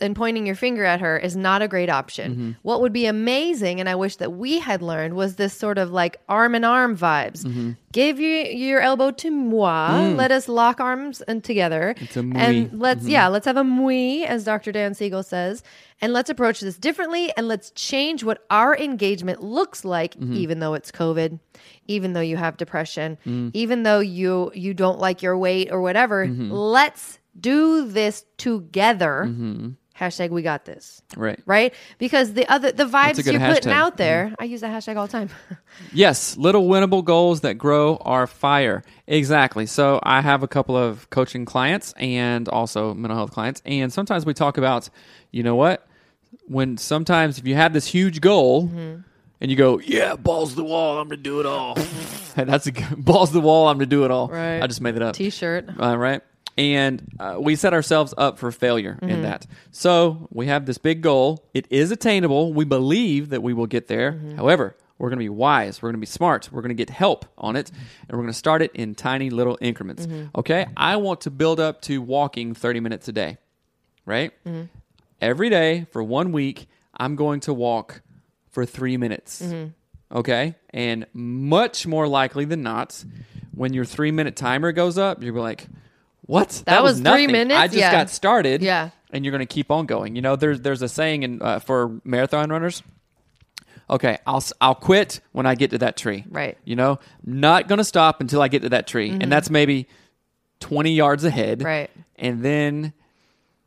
and 0.00 0.16
pointing 0.16 0.46
your 0.46 0.54
finger 0.54 0.84
at 0.84 1.00
her 1.00 1.18
is 1.18 1.36
not 1.36 1.62
a 1.62 1.68
great 1.68 1.90
option. 1.90 2.32
Mm-hmm. 2.32 2.50
What 2.62 2.80
would 2.80 2.92
be 2.92 3.06
amazing, 3.06 3.80
and 3.80 3.88
I 3.88 3.94
wish 3.94 4.16
that 4.16 4.32
we 4.32 4.58
had 4.58 4.82
learned, 4.82 5.14
was 5.14 5.36
this 5.36 5.54
sort 5.54 5.78
of 5.78 5.90
like 5.90 6.18
arm 6.28 6.54
in 6.54 6.64
arm 6.64 6.96
vibes. 6.96 7.44
Mm-hmm. 7.44 7.72
Give 7.92 8.20
your 8.20 8.42
your 8.46 8.80
elbow 8.80 9.10
to 9.10 9.30
moi. 9.30 9.90
Mm. 9.90 10.16
Let 10.16 10.30
us 10.30 10.48
lock 10.48 10.80
arms 10.80 11.22
and 11.22 11.42
together. 11.42 11.94
It's 11.98 12.16
a 12.16 12.20
and 12.20 12.78
let's 12.78 13.00
mm-hmm. 13.00 13.10
yeah, 13.10 13.28
let's 13.28 13.46
have 13.46 13.56
a 13.56 13.64
moi, 13.64 14.24
as 14.26 14.44
Dr. 14.44 14.72
Dan 14.72 14.94
Siegel 14.94 15.22
says, 15.22 15.62
and 16.00 16.12
let's 16.12 16.30
approach 16.30 16.60
this 16.60 16.78
differently 16.78 17.32
and 17.36 17.48
let's 17.48 17.70
change 17.72 18.24
what 18.24 18.44
our 18.50 18.76
engagement 18.76 19.42
looks 19.42 19.84
like, 19.84 20.16
even 20.16 20.60
though 20.60 20.74
it's 20.74 20.90
COVID, 20.90 21.38
even 21.88 22.12
though 22.12 22.20
you 22.20 22.36
have 22.36 22.56
depression, 22.56 23.18
mm. 23.26 23.50
even 23.54 23.82
though 23.82 24.00
you 24.00 24.52
you 24.54 24.72
don't 24.72 24.98
like 24.98 25.22
your 25.22 25.36
weight 25.36 25.70
or 25.72 25.80
whatever. 25.80 26.26
Let's 26.26 27.18
do 27.38 27.86
this 27.86 28.24
together. 28.38 29.24
Hashtag 30.00 30.30
we 30.30 30.40
got 30.40 30.64
this. 30.64 31.02
Right. 31.14 31.38
Right? 31.44 31.74
Because 31.98 32.32
the 32.32 32.50
other 32.50 32.72
the 32.72 32.86
vibes 32.86 33.22
you're 33.30 33.38
putting 33.38 33.70
out 33.70 33.98
there, 33.98 34.34
I 34.38 34.44
use 34.44 34.62
that 34.62 34.72
hashtag 34.72 34.96
all 34.96 35.06
the 35.06 35.12
time. 35.12 35.28
Yes, 35.92 36.36
little 36.36 36.66
winnable 36.68 37.04
goals 37.04 37.42
that 37.42 37.54
grow 37.54 37.96
are 37.98 38.26
fire. 38.26 38.82
Exactly. 39.06 39.66
So 39.66 40.00
I 40.02 40.20
have 40.20 40.42
a 40.42 40.48
couple 40.48 40.76
of 40.76 41.08
coaching 41.10 41.44
clients 41.44 41.92
and 41.96 42.48
also 42.48 42.92
mental 42.94 43.16
health 43.16 43.30
clients, 43.32 43.62
and 43.64 43.92
sometimes 43.92 44.24
we 44.26 44.34
talk 44.34 44.56
about, 44.58 44.88
you 45.30 45.42
know 45.42 45.54
what? 45.54 45.86
When 46.46 46.76
sometimes 46.76 47.38
if 47.38 47.46
you 47.46 47.54
have 47.54 47.72
this 47.72 47.86
huge 47.86 48.20
goal 48.20 48.68
Mm-hmm. 48.68 49.00
and 49.40 49.50
you 49.50 49.56
go, 49.56 49.78
yeah, 49.80 50.16
balls 50.16 50.50
to 50.50 50.56
the 50.56 50.64
wall, 50.64 50.98
I'm 50.98 51.08
gonna 51.08 51.16
do 51.22 51.40
it 51.40 51.46
all. 51.46 51.74
That's 52.34 52.66
a 52.66 52.72
good, 52.72 52.86
balls 53.04 53.30
to 53.30 53.34
the 53.34 53.40
wall, 53.40 53.68
I'm 53.68 53.76
gonna 53.76 53.86
do 53.86 54.04
it 54.04 54.10
all. 54.10 54.28
Right. 54.28 54.60
I 54.62 54.66
just 54.66 54.80
made 54.80 54.96
it 54.96 55.02
up. 55.02 55.14
T-shirt. 55.14 55.68
Uh, 55.80 55.96
right. 55.96 56.22
And 56.60 57.02
uh, 57.18 57.36
we 57.40 57.56
set 57.56 57.72
ourselves 57.72 58.12
up 58.18 58.38
for 58.38 58.52
failure 58.52 58.94
Mm-hmm. 59.00 59.08
in 59.08 59.22
that. 59.22 59.46
So 59.70 60.28
we 60.30 60.46
have 60.46 60.66
this 60.66 60.76
big 60.76 61.00
goal. 61.00 61.48
It 61.54 61.66
is 61.70 61.90
attainable. 61.90 62.52
We 62.52 62.66
believe 62.66 63.30
that 63.30 63.42
we 63.42 63.54
will 63.54 63.66
get 63.66 63.86
there. 63.88 64.12
Mm-hmm. 64.12 64.36
However, 64.36 64.76
we're 64.98 65.08
going 65.08 65.18
to 65.20 65.24
be 65.24 65.30
wise. 65.30 65.80
We're 65.80 65.88
going 65.88 65.94
to 66.00 66.00
be 66.00 66.06
smart. 66.06 66.50
We're 66.52 66.60
going 66.60 66.68
to 66.68 66.74
get 66.74 66.90
help 66.90 67.24
on 67.38 67.56
it. 67.56 67.70
And 68.06 68.10
we're 68.10 68.22
going 68.24 68.26
to 68.32 68.38
start 68.38 68.60
it 68.60 68.72
in 68.74 68.94
tiny 68.94 69.30
little 69.30 69.56
increments. 69.62 70.06
Mm-hmm. 70.06 70.38
Okay. 70.38 70.66
I 70.76 70.96
want 70.96 71.22
to 71.22 71.30
build 71.30 71.60
up 71.60 71.80
to 71.82 72.02
walking 72.02 72.52
30 72.52 72.80
minutes 72.80 73.08
a 73.08 73.12
day. 73.12 73.38
Right. 74.04 74.32
Mm-hmm. 74.44 74.64
Every 75.22 75.48
day 75.48 75.86
for 75.92 76.02
one 76.02 76.30
week, 76.32 76.66
I'm 76.94 77.16
going 77.16 77.40
to 77.40 77.54
walk 77.54 78.02
for 78.50 78.66
three 78.66 78.98
minutes. 78.98 79.40
Mm-hmm. 79.40 80.18
Okay. 80.18 80.56
And 80.70 81.06
much 81.14 81.86
more 81.86 82.06
likely 82.06 82.44
than 82.44 82.62
not, 82.62 83.02
when 83.54 83.72
your 83.72 83.86
three 83.86 84.10
minute 84.10 84.36
timer 84.36 84.72
goes 84.72 84.98
up, 84.98 85.22
you'll 85.22 85.34
be 85.34 85.40
like, 85.40 85.66
what? 86.30 86.62
That, 86.66 86.84
was 86.84 87.00
three 87.00 87.26
minutes? 87.26 87.58
I 87.58 87.66
just 87.66 87.78
Yeah. 87.78 87.90
got 87.90 88.08
started. 88.08 88.62
Yeah. 88.62 88.90
And 89.12 89.24
you're 89.24 89.32
going 89.32 89.40
to 89.40 89.52
keep 89.52 89.72
on 89.72 89.86
going. 89.86 90.14
You 90.14 90.22
know, 90.22 90.36
there's 90.36 90.60
there's 90.60 90.80
a 90.80 90.88
saying 90.88 91.24
in, 91.24 91.42
uh, 91.42 91.58
for 91.58 92.00
marathon 92.04 92.50
runners. 92.50 92.84
Okay, 93.90 94.18
I'll 94.24 94.44
I'll 94.60 94.76
quit 94.76 95.20
when 95.32 95.46
I 95.46 95.56
get 95.56 95.70
to 95.70 95.78
that 95.78 95.96
tree. 95.96 96.24
Right. 96.30 96.56
You 96.64 96.76
know, 96.76 97.00
not 97.24 97.66
going 97.66 97.78
to 97.78 97.84
stop 97.84 98.20
until 98.20 98.40
I 98.40 98.46
get 98.46 98.62
to 98.62 98.68
that 98.68 98.86
tree, 98.86 99.10
and 99.10 99.32
that's 99.32 99.50
maybe 99.50 99.88
20 100.60 100.92
yards 100.92 101.24
ahead. 101.24 101.58
Mm-hmm. 101.58 101.66
Right. 101.66 101.90
And 102.14 102.44
then 102.44 102.92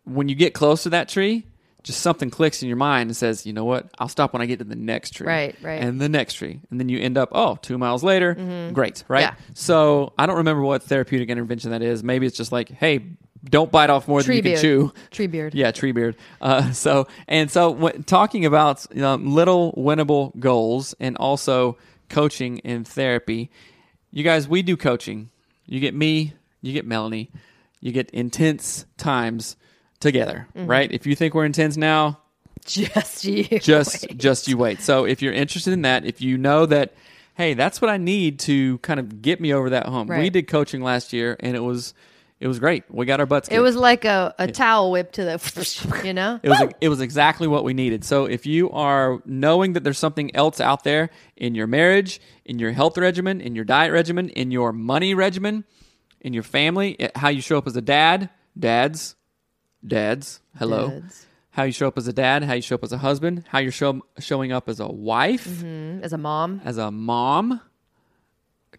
when 0.05 0.29
you 0.29 0.35
get 0.35 0.53
close 0.53 0.83
to 0.83 0.91
that 0.91 1.09
tree, 1.09 1.45
just 1.83 1.99
something 2.01 2.29
clicks 2.29 2.61
in 2.61 2.69
your 2.69 2.77
mind 2.77 3.09
and 3.09 3.17
says, 3.17 3.45
you 3.45 3.53
know 3.53 3.65
what? 3.65 3.89
I'll 3.99 4.07
stop 4.07 4.31
when 4.33 4.41
I 4.41 4.45
get 4.45 4.59
to 4.59 4.65
the 4.65 4.75
next 4.75 5.11
tree. 5.11 5.27
Right, 5.27 5.55
right. 5.61 5.81
And 5.81 5.99
the 5.99 6.09
next 6.09 6.35
tree. 6.35 6.59
And 6.71 6.79
then 6.79 6.87
you 6.89 6.99
end 6.99 7.17
up, 7.17 7.29
oh, 7.33 7.57
two 7.61 7.77
miles 7.77 8.03
later. 8.03 8.33
Great. 8.73 9.03
Right. 9.07 9.25
Mm-hmm. 9.25 9.41
Yeah. 9.41 9.53
So 9.53 10.13
I 10.17 10.25
don't 10.25 10.37
remember 10.37 10.61
what 10.61 10.83
therapeutic 10.83 11.29
intervention 11.29 11.71
that 11.71 11.81
is. 11.81 12.03
Maybe 12.03 12.25
it's 12.25 12.37
just 12.37 12.51
like, 12.51 12.69
hey, 12.69 13.05
don't 13.43 13.71
bite 13.71 13.89
off 13.89 14.07
more 14.07 14.21
Tree 14.21 14.35
than 14.35 14.37
you 14.37 14.43
beard. 14.43 14.55
can 14.55 14.61
chew. 14.61 14.93
Tree 15.11 15.27
beard. 15.27 15.53
Yeah, 15.53 15.71
tree 15.71 15.91
beard. 15.91 16.15
Uh, 16.39 16.71
so 16.71 17.07
and 17.27 17.51
so, 17.51 17.71
when, 17.71 18.03
talking 18.03 18.45
about 18.45 18.85
um, 18.97 19.33
little 19.33 19.73
winnable 19.73 20.37
goals 20.39 20.95
and 20.99 21.17
also 21.17 21.77
coaching 22.09 22.61
and 22.63 22.87
therapy, 22.87 23.51
you 24.11 24.23
guys, 24.23 24.47
we 24.47 24.61
do 24.61 24.77
coaching. 24.77 25.29
You 25.65 25.81
get 25.81 25.93
me, 25.93 26.33
you 26.61 26.71
get 26.71 26.85
Melanie, 26.85 27.31
you 27.81 27.91
get 27.91 28.09
intense 28.11 28.85
times 28.97 29.57
together, 30.03 30.47
Mm-hmm. 30.55 30.67
right? 30.69 30.91
If 30.91 31.07
you 31.07 31.15
think 31.15 31.33
we're 31.33 31.45
intense 31.45 31.75
now, 31.77 32.19
Just 32.65 33.25
you. 33.25 33.43
just 33.59 34.03
wait. 34.09 34.17
just 34.17 34.47
you 34.47 34.57
wait. 34.57 34.81
So 34.81 35.05
if 35.05 35.21
you're 35.21 35.33
interested 35.33 35.73
in 35.73 35.81
that, 35.81 36.05
if 36.05 36.21
you 36.21 36.37
know 36.37 36.65
that, 36.67 36.93
hey, 37.35 37.55
that's 37.55 37.81
what 37.81 37.89
I 37.89 37.97
need 37.97 38.39
to 38.41 38.77
kind 38.79 38.99
of 38.99 39.21
get 39.21 39.41
me 39.41 39.51
over 39.53 39.71
that 39.71 39.87
hump. 39.87 40.09
We 40.11 40.29
did 40.29 40.47
coaching 40.47 40.81
last 40.83 41.11
year, 41.13 41.35
and 41.39 41.55
it 41.55 41.59
was 41.61 41.93
it 42.39 42.47
was 42.47 42.59
great. 42.59 42.83
We 42.89 43.05
got 43.05 43.19
our 43.21 43.25
butts. 43.25 43.47
It 43.49 43.59
was 43.59 43.75
like 43.77 44.03
a, 44.03 44.35
a 44.37 44.47
towel 44.51 44.91
whip 44.91 45.13
to 45.13 45.23
the, 45.23 46.01
you 46.05 46.13
know? 46.13 46.39
It 46.43 46.49
was 46.49 46.61
it 46.81 46.89
was 46.89 46.99
exactly 47.01 47.47
what 47.47 47.63
we 47.63 47.73
needed. 47.73 48.03
So 48.03 48.25
if 48.25 48.45
you 48.45 48.69
are 48.71 49.21
knowing 49.25 49.73
that 49.73 49.83
there's 49.85 49.97
something 49.97 50.35
else 50.35 50.59
out 50.59 50.83
there 50.83 51.09
in 51.37 51.55
your 51.55 51.67
marriage, 51.67 52.19
in 52.45 52.59
your 52.59 52.71
health 52.73 52.97
regimen, 52.97 53.39
in 53.41 53.55
your 53.55 53.63
diet 53.65 53.93
regimen, 53.93 54.27
in 54.29 54.51
your 54.51 54.73
money 54.73 55.13
regimen, 55.15 55.63
in 56.21 56.33
your 56.33 56.43
family, 56.43 56.97
eh, 56.99 57.09
how 57.15 57.29
you 57.29 57.39
show 57.41 57.57
up 57.57 57.65
as 57.67 57.75
a 57.77 57.81
dad, 57.81 58.29
dads, 58.59 59.15
dads, 59.85 60.41
hello. 60.57 60.89
Dads. 60.89 61.25
How 61.51 61.63
you 61.63 61.71
show 61.71 61.87
up 61.87 61.97
as 61.99 62.07
a 62.07 62.13
dad, 62.13 62.43
how 62.43 62.53
you 62.53 62.61
show 62.63 62.75
up 62.75 62.83
as 62.83 62.91
a 62.91 62.97
husband, 62.97 63.43
how 63.49 63.59
you're 63.59 63.71
show, 63.71 64.01
showing 64.17 64.51
up 64.51 64.67
as 64.67 64.79
a 64.79 64.87
wife, 64.87 65.45
Mm, 65.47 66.01
As 66.01 66.11
a 66.13 66.17
mom. 66.17 66.61
as 66.65 66.77
a 66.77 66.89
mom. 66.89 67.61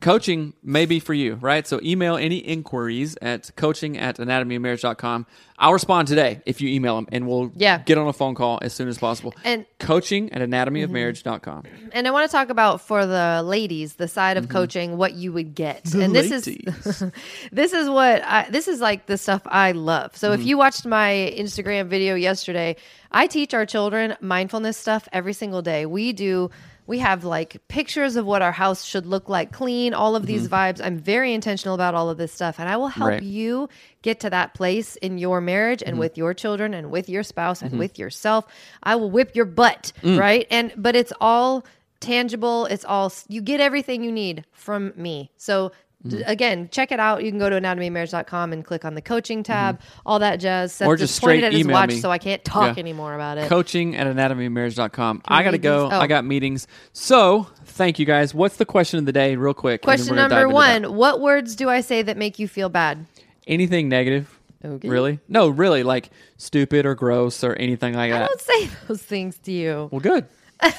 Coaching 0.05 0.53
may 0.63 0.85
be 0.85 1.01
for 1.01 1.15
you, 1.15 1.37
right? 1.37 1.67
So 1.67 1.81
email 1.83 2.17
any 2.19 2.37
inquiries 2.37 3.17
at 3.23 3.51
coaching 3.57 3.97
at 3.97 4.19
anatomyofmarriage.com. 4.19 5.25
I'll 5.59 5.73
respond 5.73 6.09
today 6.09 6.43
if 6.45 6.61
you 6.61 6.69
email 6.69 6.97
them 6.97 7.07
and 7.11 7.27
we'll 7.27 7.51
Yeah. 7.57 7.79
get 7.79 7.97
on 7.97 8.07
a 8.07 8.13
phone 8.13 8.35
call 8.35 8.59
as 8.61 8.75
soon 8.75 8.89
as 8.89 8.99
possible. 8.99 9.33
And- 9.45 9.65
coaching 9.79 10.31
at 10.35 10.43
anatomyofmarriage.com. 10.43 11.63
And 11.93 12.07
I 12.07 12.11
want 12.11 12.29
to 12.31 12.37
talk 12.37 12.51
about 12.51 12.83
for 12.83 13.07
the 13.07 13.41
ladies, 13.47 13.95
the 13.95 14.07
side 14.07 14.37
of 14.37 14.51
coaching, 14.51 14.99
what 14.99 15.15
you 15.15 15.33
would 15.33 15.55
get. 15.55 15.85
Mm-hmm. 15.85 15.99
The 15.99 16.05
and 16.05 16.15
this 16.15 16.31
ladies. 16.47 16.87
is 16.87 17.05
this 17.53 17.73
is 17.73 17.89
what 17.89 18.23
I 18.25 18.47
this 18.51 18.69
is 18.69 18.83
like 18.83 19.07
the 19.07 19.17
stuff 19.17 19.41
I 19.47 19.73
love. 19.73 20.15
So 20.19 20.33
Mm-hmm. 20.33 20.41
if 20.43 20.47
you 20.47 20.59
watched 20.59 20.85
my 20.85 21.33
Instagram 21.35 21.87
video 21.87 22.15
yesterday, 22.15 22.77
I 23.11 23.27
teach 23.27 23.55
our 23.55 23.65
children 23.65 24.17
mindfulness 24.21 24.77
stuff 24.77 25.09
every 25.15 25.33
single 25.33 25.63
day. 25.63 25.87
We 25.87 26.13
do 26.13 26.51
We 26.87 26.99
have 26.99 27.25
like 27.25 27.67
pictures 27.69 28.17
of 28.17 28.27
what 28.27 28.43
our 28.43 28.53
house 28.53 28.85
should 28.85 29.07
look 29.07 29.29
like, 29.29 29.53
clean, 29.53 29.95
all 29.95 30.17
of 30.17 30.27
these 30.27 30.49
mm-hmm. 30.49 30.55
vibes. 30.55 30.85
I'm 30.85 30.99
very 30.99 31.33
intentional 31.33 31.75
about 31.75 31.95
all 31.95 32.11
of 32.11 32.19
this 32.19 32.33
stuff, 32.33 32.59
and 32.59 32.69
I 32.69 32.77
will 32.77 32.89
help 32.89 33.11
Right. 33.11 33.23
you 33.23 33.69
get 34.03 34.21
to 34.21 34.31
that 34.31 34.55
place 34.55 34.97
in 34.97 35.19
your 35.19 35.41
marriage 35.41 35.83
and 35.83 35.95
mm-hmm. 35.95 36.01
with 36.01 36.19
your 36.19 36.35
children 36.35 36.75
and 36.75 36.91
with 36.91 37.09
your 37.09 37.23
spouse 37.23 37.63
and 37.63 37.71
mm-hmm. 37.71 37.81
with 37.81 37.99
yourself. 37.99 38.47
I 38.83 38.97
will 38.97 39.11
whip 39.11 39.35
your 39.35 39.47
butt, 39.47 39.93
mm. 40.03 40.19
right? 40.19 40.47
And 40.51 40.73
but 40.77 40.95
it's 40.95 41.13
all 41.21 41.65
tangible. 42.01 42.67
It's 42.67 42.85
all 42.85 43.13
you 43.29 43.41
get 43.41 43.61
everything 43.61 44.05
you 44.05 44.13
need 44.13 44.45
from 44.53 44.93
me. 44.97 45.31
So 45.37 45.73
d- 46.07 46.19
mm. 46.19 46.23
again, 46.27 46.69
check 46.71 46.93
it 46.93 47.01
out. 47.01 47.25
You 47.25 47.31
can 47.31 47.39
go 47.39 47.51
to 47.51 47.61
anatomymarriage.com 47.61 48.53
and 48.53 48.65
click 48.65 48.85
on 48.85 48.95
the 48.95 49.03
coaching 49.03 49.39
mm-hmm. 49.39 49.53
tab, 49.53 49.81
all 50.05 50.19
that 50.19 50.37
jazz. 50.37 50.73
Seth 50.73 50.89
Or 50.89 50.97
just 50.97 51.17
straight 51.17 51.45
at 51.45 51.53
his 51.53 51.67
watch, 51.67 51.91
me. 51.91 52.01
so 52.01 52.11
I 52.11 52.19
can't 52.19 52.45
talk 52.45 52.77
Yeah. 52.77 52.81
anymore 52.81 53.15
about 53.15 53.39
it. 53.39 53.49
Coaching 53.49 53.97
at 53.97 54.07
anatomyofmarriage.com. 54.07 55.23
I 55.27 55.43
got 55.43 55.53
to 55.53 55.59
go. 55.59 55.87
Oh. 55.91 56.01
I 56.01 56.07
got 56.07 56.25
meetings. 56.25 56.67
So 56.93 57.49
thank 57.65 57.99
you 57.99 58.07
guys. 58.07 58.35
What's 58.35 58.57
the 58.57 58.67
question 58.67 58.99
of 58.99 59.07
the 59.07 59.13
day, 59.13 59.37
real 59.37 59.55
quick? 59.55 59.83
Question 59.83 60.17
number 60.17 60.49
one: 60.49 60.95
What 60.95 61.21
words 61.21 61.57
do 61.57 61.69
I 61.69 61.81
say 61.81 62.03
that 62.03 62.17
make 62.17 62.39
you 62.39 62.49
feel 62.49 62.69
bad? 62.69 63.07
Anything 63.47 63.89
negative? 63.89 64.39
Okay. 64.65 64.89
Really? 64.89 65.19
No, 65.29 65.49
really. 65.49 65.83
Like 65.83 66.11
stupid 66.39 66.87
or 66.87 66.95
gross 66.95 67.45
or 67.45 67.55
anything 67.55 67.95
like 67.95 68.11
that. 68.11 68.23
I 68.23 68.27
don't 68.27 68.41
say 68.41 68.71
those 68.89 69.03
things 69.03 69.39
to 69.41 69.53
you. 69.53 69.89
Well, 69.91 70.01
good. 70.01 70.27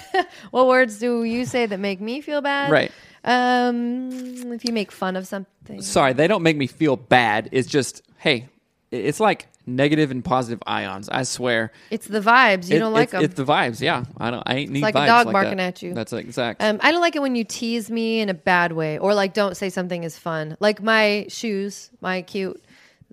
What 0.52 0.68
words 0.68 1.00
do 1.00 1.24
you 1.24 1.46
say 1.46 1.66
that 1.66 1.80
make 1.80 2.00
me 2.00 2.22
feel 2.22 2.42
bad? 2.42 2.72
Right. 2.72 2.92
Um, 3.26 4.52
if 4.54 4.64
you 4.66 4.72
make 4.74 4.92
fun 4.92 5.16
of 5.16 5.28
something. 5.28 5.82
Sorry, 5.82 6.14
they 6.14 6.28
don't 6.28 6.44
make 6.44 6.58
me 6.58 6.68
feel 6.68 6.96
bad. 6.96 7.50
It's 7.52 7.68
just, 7.68 8.02
hey, 8.18 8.48
it's 8.92 9.20
like 9.20 9.48
negative 9.66 10.12
and 10.12 10.24
positive 10.24 10.62
ions. 10.68 11.10
I 11.10 11.24
swear. 11.24 11.72
It's 11.90 12.08
the 12.08 12.22
vibes. 12.22 12.70
You 12.70 12.76
It- 12.78 12.80
don't 12.80 12.94
like 12.94 13.06
it's, 13.06 13.12
them. 13.14 13.24
It's 13.24 13.34
the 13.34 13.46
vibes. 13.46 13.82
Yeah, 13.82 14.06
I 14.18 14.30
don't. 14.32 14.44
I 14.46 14.56
ain't 14.56 14.72
need 14.72 14.84
like 14.84 14.96
a 14.96 15.06
dog 15.08 15.26
like 15.26 15.34
barking 15.34 15.58
that. 15.58 15.68
at 15.68 15.82
you. 15.82 15.94
That's 15.96 16.14
exact. 16.14 16.62
Um, 16.64 16.80
I 16.84 16.92
don't 16.92 17.02
like 17.02 17.16
it 17.16 17.22
when 17.22 17.36
you 17.36 17.44
tease 17.44 17.90
me 17.90 18.20
in 18.22 18.30
a 18.30 18.34
bad 18.36 18.74
way, 18.74 18.98
or 19.00 19.14
like 19.16 19.34
don't 19.34 19.58
say 19.58 19.70
something 19.70 20.04
is 20.04 20.18
fun. 20.20 20.56
Like 20.60 20.82
my 20.84 21.26
shoes, 21.30 21.90
my 22.02 22.22
cute 22.22 22.64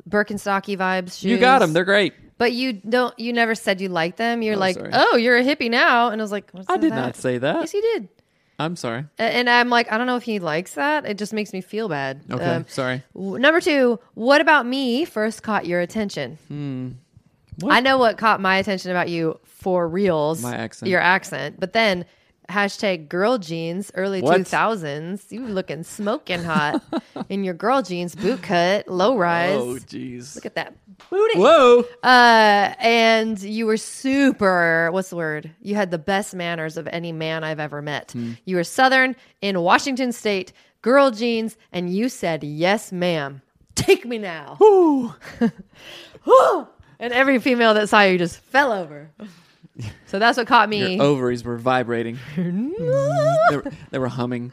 Birkenstocky 0.09 0.77
vibes. 0.77 1.18
Shoes. 1.20 1.25
you 1.25 1.38
got 1.38 1.61
them. 1.61 1.72
They're 1.72 1.85
great. 1.85 2.12
But 2.38 2.53
you 2.53 2.72
don't. 2.75 3.16
You 3.18 3.33
never 3.33 3.55
said 3.55 3.81
you 3.81 3.88
liked 3.88 4.16
them. 4.18 4.42
You're 4.42 4.57
Oh, 4.57 4.59
like, 4.59 4.77
sorry. 4.77 4.90
oh, 4.92 5.16
you're 5.16 5.37
a 5.37 5.44
hippie 5.44 5.70
now, 5.70 6.09
and 6.09 6.20
I 6.20 6.25
was 6.25 6.33
like, 6.33 6.51
What's 6.53 6.68
I 6.68 6.77
did 6.77 6.92
that? 6.92 6.96
not 6.96 7.16
say 7.16 7.38
that. 7.38 7.57
Yes, 7.61 7.72
you 7.75 7.83
did. 7.83 8.09
I'm 8.64 8.77
sorry. 8.77 9.05
And 9.18 9.48
I'm 9.51 9.68
like, 9.70 9.90
I 9.92 9.98
don't 9.98 10.07
know 10.07 10.16
if 10.16 10.22
he 10.22 10.38
likes 10.38 10.75
that. 10.75 11.05
It 11.07 11.18
just 11.18 11.33
makes 11.33 11.53
me 11.53 11.61
feel 11.61 11.88
bad. 11.88 12.22
Okay, 12.31 12.44
Um, 12.44 12.64
sorry. 12.68 13.03
w- 13.14 13.38
number 13.38 13.61
two, 13.61 13.98
what 14.14 14.40
about 14.40 14.66
me 14.66 15.05
first 15.05 15.42
caught 15.42 15.66
your 15.66 15.81
attention? 15.81 16.38
Hmm. 16.48 16.90
What? 17.61 17.75
I 17.75 17.81
know 17.81 17.98
what 17.98 18.16
caught 18.18 18.40
my 18.40 18.57
attention 18.57 18.90
about 18.90 19.09
you 19.11 19.38
for 19.44 19.87
reals. 19.88 20.42
My 20.42 20.57
accent. 20.57 20.90
Your 20.90 21.01
accent. 21.01 21.61
But 21.61 21.72
then 21.75 22.07
hashtag 22.48 23.09
girl 23.09 23.38
jeans, 23.38 23.90
early 23.94 24.20
What? 24.20 24.40
2000s. 24.40 25.31
You 25.31 25.46
looking 25.46 25.83
smoking 25.85 26.42
hot 26.42 26.83
in 27.28 27.44
your 27.44 27.55
girl 27.55 27.83
jeans, 27.83 28.14
boot 28.14 28.42
cut, 28.42 28.88
low 28.88 29.16
rise. 29.16 29.59
Oh, 29.59 29.74
jeez. 29.74 30.35
Look 30.35 30.46
at 30.46 30.55
that 30.55 30.74
booty. 31.11 31.38
Whoa. 31.38 31.85
Uh, 32.02 32.74
and 32.78 33.40
you 33.40 33.66
were 33.66 33.76
super, 33.76 34.90
what's 34.92 35.11
the 35.11 35.16
word? 35.16 35.50
You 35.61 35.74
had 35.74 35.90
the 35.90 35.98
best 35.98 36.35
manners 36.35 36.76
of 36.76 36.88
any 36.88 37.12
man 37.12 37.44
I've 37.44 37.61
ever 37.61 37.83
met. 37.83 38.12
Hmm. 38.12 38.33
You 38.44 38.57
were 38.57 38.64
Southern 38.64 39.16
in 39.40 39.61
Washington 39.61 40.12
State, 40.12 40.52
girl 40.83 41.11
jeans, 41.11 41.57
and 41.72 41.92
you 41.92 42.09
said, 42.09 42.44
Yes, 42.44 42.92
ma'am. 42.92 43.42
Take 43.74 44.05
me 44.05 44.18
now. 44.18 44.57
Whew. 44.59 45.14
and 47.00 47.12
every 47.12 47.38
female 47.38 47.74
that 47.74 47.88
saw 47.88 48.02
you 48.02 48.18
just 48.18 48.38
fell 48.38 48.70
over. 48.70 49.11
So 50.06 50.18
that's 50.18 50.37
what 50.37 50.46
caught 50.46 50.68
me. 50.68 50.96
Your 50.96 51.02
ovaries 51.02 51.44
were 51.44 51.56
vibrating. 51.56 52.18
they, 52.37 53.56
were, 53.56 53.64
they 53.90 53.98
were 53.98 54.08
humming 54.08 54.52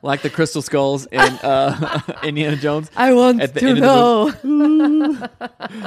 like 0.00 0.22
the 0.22 0.30
crystal 0.30 0.62
skulls 0.62 1.04
in 1.06 1.20
uh, 1.20 2.00
Indiana 2.22 2.56
Jones. 2.56 2.90
I 2.96 3.12
want 3.12 3.42
At 3.42 3.52
the 3.52 3.60
to 3.60 3.66
end 3.68 3.78
of 3.78 3.82
know. 3.84 4.30
the 4.30 5.30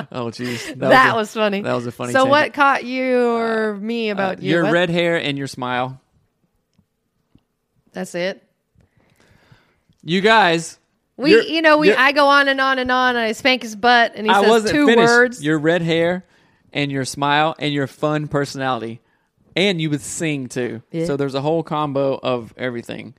Oh, 0.12 0.26
jeez. 0.28 0.78
that 0.80 1.14
a- 1.14 1.16
was 1.16 1.34
funny. 1.34 1.62
That 1.62 1.74
was 1.74 1.88
a 1.88 1.92
funny. 1.92 2.14
So, 2.14 2.26
what 2.26 2.54
caught 2.54 2.84
you 2.86 3.30
or 3.30 3.78
me 3.78 4.10
Uh, 4.10 4.14
about 4.14 4.42
you? 4.44 4.52
your 4.52 4.64
What? 4.66 4.74
red 4.74 4.90
hair 4.92 5.18
and 5.20 5.40
your 5.40 5.48
smile. 5.48 6.00
That's 7.94 8.16
it. 8.16 8.44
You 10.04 10.22
guys. 10.22 10.78
We, 11.18 11.32
you're- 11.32 11.48
you 11.52 11.62
know, 11.62 11.78
we 11.78 11.88
you're- 11.88 12.00
I 12.00 12.12
go 12.12 12.28
on 12.28 12.48
and 12.48 12.62
on 12.62 12.80
and 12.80 12.92
on, 12.92 13.16
and 13.16 13.26
I 13.26 13.32
spank 13.34 13.64
his 13.64 13.76
butt, 13.76 14.14
and 14.16 14.26
he 14.26 14.32
I 14.32 14.42
says 14.42 14.50
wasn't 14.50 14.74
two 14.74 14.86
finished. 14.88 15.08
words. 15.08 15.44
Your 15.44 15.60
red 15.60 15.82
hair 15.82 16.26
and 16.74 16.92
your 16.92 17.06
smile 17.06 17.56
and 17.60 17.74
your 17.74 17.88
fun 17.88 18.28
personality, 18.28 19.02
and 19.56 19.82
you 19.82 19.90
would 19.90 20.02
sing 20.02 20.48
too. 20.48 20.82
Yeah. 20.92 21.06
So 21.06 21.18
there's 21.18 21.36
a 21.36 21.42
whole 21.42 21.64
combo 21.64 22.20
of 22.22 22.54
everything, 22.58 23.14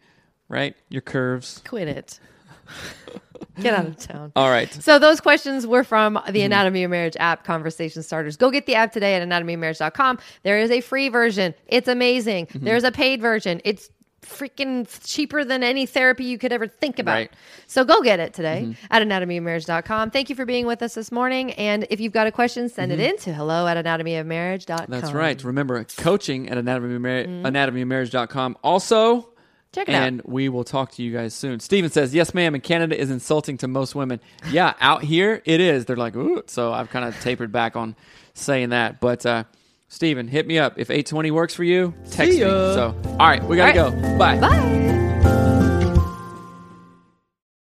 right? 0.48 0.74
Your 0.88 1.02
curves. 1.02 1.62
Quit 1.66 1.88
it. 1.88 2.20
Get 3.60 3.74
out 3.74 3.86
of 3.86 3.96
town. 3.98 4.32
All 4.34 4.48
right. 4.48 4.72
So 4.72 4.98
those 4.98 5.20
questions 5.20 5.66
were 5.66 5.84
from 5.84 6.14
Mm-hmm. 6.14 6.32
the 6.32 6.42
Anatomy 6.42 6.84
of 6.84 6.90
Marriage 6.90 7.16
app, 7.20 7.44
Conversation 7.44 8.02
Starters. 8.02 8.36
Go 8.38 8.50
get 8.50 8.64
the 8.66 8.74
app 8.74 8.92
today 8.92 9.14
at 9.14 9.28
anatomyofmarriage.com. 9.28 10.18
There 10.42 10.58
is 10.58 10.70
a 10.70 10.80
free 10.80 11.10
version. 11.10 11.54
It's 11.66 11.88
amazing. 11.88 12.46
Mm-hmm. 12.46 12.64
There's 12.64 12.84
a 12.84 12.92
paid 12.92 13.20
version. 13.20 13.60
It's 13.64 13.90
freaking 14.22 14.88
cheaper 15.04 15.44
than 15.44 15.62
any 15.62 15.86
therapy 15.86 16.24
you 16.24 16.38
could 16.38 16.52
ever 16.52 16.66
think 16.66 16.98
about. 16.98 17.12
Right. 17.12 17.30
Mm-hmm. 17.30 17.62
So 17.66 17.84
go 17.84 18.02
get 18.02 18.20
it 18.20 18.34
today 18.34 18.76
at 18.90 19.02
anatomyofmarriage.com. 19.02 20.10
Thank 20.10 20.30
you 20.30 20.36
for 20.36 20.44
being 20.44 20.66
with 20.66 20.82
us 20.82 20.94
this 20.94 21.12
morning. 21.12 21.52
And 21.52 21.86
if 21.90 22.00
you've 22.00 22.12
got 22.12 22.26
a 22.26 22.32
question, 22.32 22.68
send 22.68 22.92
it 22.92 23.00
in 23.00 23.16
to 23.18 23.32
hello 23.32 23.66
at 23.66 23.76
anatomyofmarriage.com. 23.76 24.78
Mm-hmm. 24.78 24.92
That's 24.92 25.12
right. 25.12 25.42
Remember, 25.44 25.84
coaching 25.96 26.48
at 26.48 26.58
anatomy 26.58 26.94
of 26.94 27.00
Mar- 27.02 27.24
anatomyofmarriage.com. 27.50 28.58
Also, 28.62 29.28
Check 29.72 29.88
it 29.88 29.94
out 29.94 30.06
and 30.06 30.20
out. 30.20 30.28
we 30.28 30.48
will 30.50 30.64
talk 30.64 30.92
to 30.92 31.02
you 31.02 31.12
guys 31.12 31.32
soon. 31.34 31.58
Steven 31.58 31.90
says, 31.90 32.14
Yes, 32.14 32.34
ma'am, 32.34 32.54
and 32.54 32.62
Canada 32.62 32.98
is 32.98 33.10
insulting 33.10 33.56
to 33.58 33.68
most 33.68 33.94
women. 33.94 34.20
Yeah, 34.50 34.74
out 34.80 35.02
here 35.02 35.40
it 35.46 35.60
is. 35.60 35.86
They're 35.86 35.96
like, 35.96 36.14
Ooh. 36.14 36.42
So 36.46 36.72
I've 36.72 36.90
kind 36.90 37.06
of 37.06 37.18
tapered 37.22 37.52
back 37.52 37.74
on 37.74 37.96
saying 38.34 38.68
that. 38.68 39.00
But, 39.00 39.24
uh, 39.24 39.44
Steven, 39.92 40.26
hit 40.26 40.46
me 40.46 40.58
up. 40.58 40.78
If 40.78 40.88
820 40.88 41.30
works 41.32 41.54
for 41.54 41.64
you, 41.64 41.92
text 42.10 42.32
See 42.32 42.38
me. 42.38 42.50
So, 42.74 42.96
all 43.20 43.28
right, 43.28 43.44
we 43.44 43.56
got 43.56 43.72
to 43.72 43.78
All 43.78 43.90
go. 43.90 44.18
Bye. 44.18 44.40
Bye. 44.40 45.11